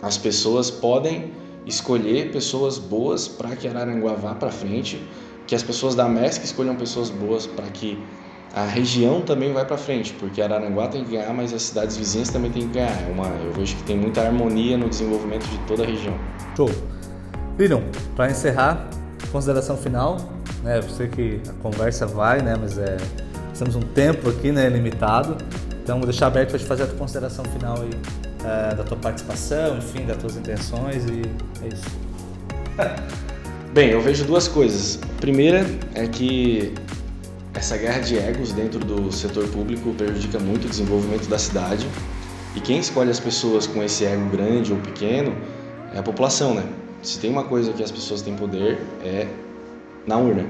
as 0.00 0.16
pessoas 0.16 0.70
podem 0.70 1.32
escolher 1.66 2.32
pessoas 2.32 2.78
boas 2.78 3.28
para 3.28 3.54
que 3.54 3.68
Araranguá 3.68 4.14
vá 4.14 4.34
para 4.34 4.50
frente, 4.50 4.98
que 5.46 5.54
as 5.54 5.62
pessoas 5.62 5.94
da 5.94 6.08
MESC 6.08 6.42
escolham 6.42 6.74
pessoas 6.74 7.10
boas 7.10 7.46
para 7.46 7.66
que 7.66 8.02
a 8.54 8.64
região 8.64 9.20
também 9.20 9.52
vai 9.52 9.64
para 9.64 9.76
frente, 9.76 10.12
porque 10.14 10.40
Araranguá 10.40 10.88
tem 10.88 11.04
que 11.04 11.12
ganhar, 11.12 11.32
mas 11.34 11.52
as 11.52 11.62
cidades 11.62 11.96
vizinhas 11.96 12.30
também 12.30 12.50
têm 12.50 12.62
que 12.62 12.74
ganhar. 12.74 12.90
É 12.90 13.12
uma, 13.12 13.26
eu 13.44 13.52
vejo 13.52 13.76
que 13.76 13.82
tem 13.82 13.96
muita 13.96 14.22
harmonia 14.22 14.78
no 14.78 14.88
desenvolvimento 14.88 15.46
de 15.46 15.58
toda 15.66 15.82
a 15.82 15.86
região. 15.86 16.14
Show. 16.56 16.70
Lilian, 17.58 17.82
para 18.14 18.30
encerrar, 18.30 18.88
consideração 19.30 19.76
final, 19.76 20.16
né? 20.62 20.78
Eu 20.78 20.82
sei 20.82 21.08
que 21.08 21.40
a 21.48 21.52
conversa 21.62 22.06
vai, 22.06 22.40
né? 22.40 22.56
Mas 22.58 22.78
é, 22.78 22.96
temos 23.58 23.76
um 23.76 23.80
tempo 23.80 24.28
aqui, 24.30 24.52
né? 24.52 24.68
Limitado. 24.68 25.36
Então 25.82 25.98
vou 25.98 26.06
deixar 26.06 26.26
aberto 26.26 26.50
para 26.50 26.58
te 26.58 26.64
fazer 26.64 26.82
a 26.84 26.86
tua 26.86 26.96
consideração 26.96 27.44
final 27.44 27.76
aí 27.80 27.90
é, 28.44 28.74
da 28.74 28.84
tua 28.84 28.96
participação, 28.96 29.78
enfim, 29.78 30.04
das 30.04 30.16
tuas 30.16 30.36
intenções 30.36 31.04
e 31.06 31.22
é 31.62 31.68
isso. 31.68 31.84
Bem, 33.72 33.90
eu 33.90 34.00
vejo 34.00 34.24
duas 34.24 34.48
coisas. 34.48 34.98
A 35.02 35.20
primeira 35.20 35.66
é 35.94 36.06
que 36.06 36.72
essa 37.56 37.76
guerra 37.78 38.00
de 38.00 38.18
egos 38.18 38.52
dentro 38.52 38.78
do 38.78 39.10
setor 39.10 39.48
público 39.48 39.92
prejudica 39.94 40.38
muito 40.38 40.66
o 40.66 40.68
desenvolvimento 40.68 41.26
da 41.26 41.38
cidade. 41.38 41.88
E 42.54 42.60
quem 42.60 42.78
escolhe 42.78 43.10
as 43.10 43.18
pessoas 43.18 43.66
com 43.66 43.82
esse 43.82 44.04
ego 44.04 44.28
grande 44.28 44.72
ou 44.72 44.78
pequeno 44.78 45.34
é 45.94 45.98
a 45.98 46.02
população, 46.02 46.54
né? 46.54 46.64
Se 47.02 47.18
tem 47.18 47.30
uma 47.30 47.44
coisa 47.44 47.72
que 47.72 47.82
as 47.82 47.90
pessoas 47.90 48.20
têm 48.20 48.36
poder 48.36 48.78
é 49.02 49.26
na 50.06 50.18
urna. 50.18 50.44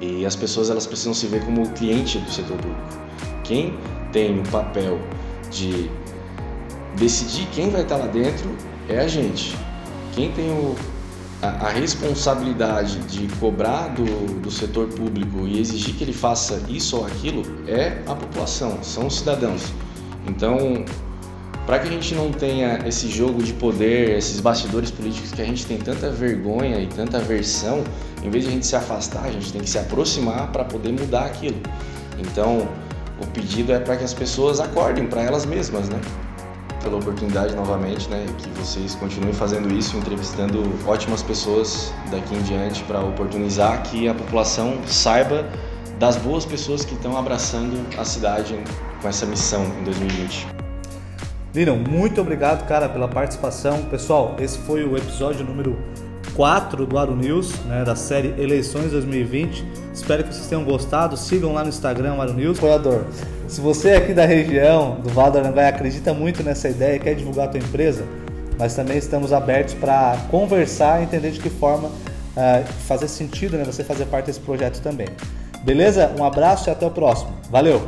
E 0.00 0.26
as 0.26 0.34
pessoas 0.34 0.70
elas 0.70 0.86
precisam 0.86 1.14
se 1.14 1.26
ver 1.26 1.44
como 1.44 1.70
cliente 1.70 2.18
do 2.18 2.30
setor 2.30 2.56
público. 2.56 2.82
Quem 3.44 3.78
tem 4.12 4.40
o 4.40 4.42
papel 4.44 4.98
de 5.50 5.88
decidir 6.96 7.46
quem 7.52 7.70
vai 7.70 7.82
estar 7.82 7.96
lá 7.96 8.06
dentro 8.06 8.50
é 8.88 8.98
a 8.98 9.06
gente. 9.06 9.56
quem 10.12 10.32
tem 10.32 10.50
o, 10.50 10.74
a, 11.40 11.66
a, 11.66 11.68
responsabilidade 11.68 12.98
de 13.00 13.28
cobrar 13.36 13.88
do, 13.88 14.40
do 14.40 14.50
setor 14.50 14.88
público 14.88 15.46
e 15.46 15.60
exigir 15.60 15.94
que 15.94 16.04
ele 16.04 16.12
faça 16.12 16.60
isso 16.68 16.96
ou 16.96 17.06
aquilo 17.06 17.42
é 17.66 18.02
a 18.06 18.14
população, 18.14 18.82
são 18.82 19.06
os 19.06 19.18
cidadãos. 19.18 19.72
Então, 20.26 20.84
para 21.64 21.78
que 21.78 21.88
a 21.88 21.90
gente 21.90 22.14
não 22.14 22.32
tenha 22.32 22.80
esse 22.86 23.08
jogo 23.08 23.42
de 23.42 23.52
poder, 23.52 24.16
esses 24.16 24.40
bastidores 24.40 24.90
políticos 24.90 25.30
que 25.32 25.42
a 25.42 25.44
gente 25.44 25.64
tem 25.66 25.78
tanta 25.78 26.10
vergonha 26.10 26.80
e 26.80 26.86
tanta 26.86 27.18
aversão, 27.18 27.84
em 28.24 28.30
vez 28.30 28.44
de 28.44 28.50
a 28.50 28.52
gente 28.54 28.66
se 28.66 28.74
afastar, 28.74 29.24
a 29.24 29.30
gente 29.30 29.52
tem 29.52 29.60
que 29.60 29.70
se 29.70 29.78
aproximar 29.78 30.50
para 30.50 30.64
poder 30.64 30.92
mudar 30.92 31.26
aquilo. 31.26 31.60
Então, 32.18 32.68
o 33.20 33.26
pedido 33.28 33.72
é 33.72 33.78
para 33.78 33.96
que 33.96 34.04
as 34.04 34.14
pessoas 34.14 34.60
acordem 34.60 35.06
para 35.06 35.22
elas 35.22 35.44
mesmas, 35.44 35.88
né? 35.88 36.00
Pela 36.82 36.96
oportunidade 36.96 37.54
novamente, 37.54 38.08
né? 38.08 38.26
Que 38.38 38.48
vocês 38.50 38.94
continuem 38.94 39.32
fazendo 39.32 39.72
isso, 39.72 39.96
entrevistando 39.96 40.62
ótimas 40.86 41.22
pessoas 41.22 41.92
daqui 42.10 42.34
em 42.34 42.42
diante 42.42 42.82
para 42.84 43.00
oportunizar 43.00 43.82
que 43.82 44.08
a 44.08 44.14
população 44.14 44.78
saiba 44.86 45.48
das 45.98 46.16
boas 46.16 46.44
pessoas 46.44 46.84
que 46.84 46.94
estão 46.94 47.16
abraçando 47.16 47.76
a 47.98 48.04
cidade 48.04 48.58
com 49.02 49.08
essa 49.08 49.26
missão 49.26 49.64
em 49.80 49.84
2020. 49.84 50.46
Liron, 51.54 51.76
muito 51.76 52.20
obrigado, 52.20 52.66
cara, 52.68 52.88
pela 52.88 53.08
participação. 53.08 53.82
Pessoal, 53.84 54.36
esse 54.38 54.58
foi 54.58 54.84
o 54.84 54.96
episódio 54.96 55.44
número 55.44 55.76
4 56.38 56.86
do 56.86 56.96
Aro 56.96 57.16
News, 57.16 57.52
né, 57.64 57.82
da 57.82 57.96
série 57.96 58.28
Eleições 58.40 58.92
2020. 58.92 59.64
Espero 59.92 60.22
que 60.22 60.32
vocês 60.32 60.46
tenham 60.46 60.62
gostado. 60.62 61.16
Sigam 61.16 61.52
lá 61.52 61.64
no 61.64 61.68
Instagram, 61.68 62.14
Aro 62.14 62.32
News. 62.32 62.58
Apoiador, 62.58 63.02
se 63.48 63.60
você 63.60 63.88
é 63.88 63.96
aqui 63.96 64.14
da 64.14 64.24
região, 64.24 65.00
do 65.00 65.08
Val 65.08 65.32
do 65.32 65.38
Aranguai, 65.38 65.66
acredita 65.66 66.14
muito 66.14 66.44
nessa 66.44 66.68
ideia 66.68 66.94
e 66.94 67.00
quer 67.00 67.16
divulgar 67.16 67.48
a 67.48 67.50
tua 67.50 67.58
empresa, 67.58 68.04
mas 68.56 68.72
também 68.76 68.98
estamos 68.98 69.32
abertos 69.32 69.74
para 69.74 70.16
conversar 70.30 71.00
e 71.00 71.04
entender 71.06 71.32
de 71.32 71.40
que 71.40 71.50
forma 71.50 71.88
uh, 71.88 72.64
fazer 72.86 73.08
sentido 73.08 73.56
né, 73.56 73.64
você 73.64 73.82
fazer 73.82 74.04
parte 74.04 74.26
desse 74.26 74.38
projeto 74.38 74.80
também. 74.80 75.08
Beleza? 75.64 76.14
Um 76.16 76.22
abraço 76.22 76.68
e 76.68 76.70
até 76.70 76.86
o 76.86 76.90
próximo. 76.92 77.32
Valeu! 77.50 77.82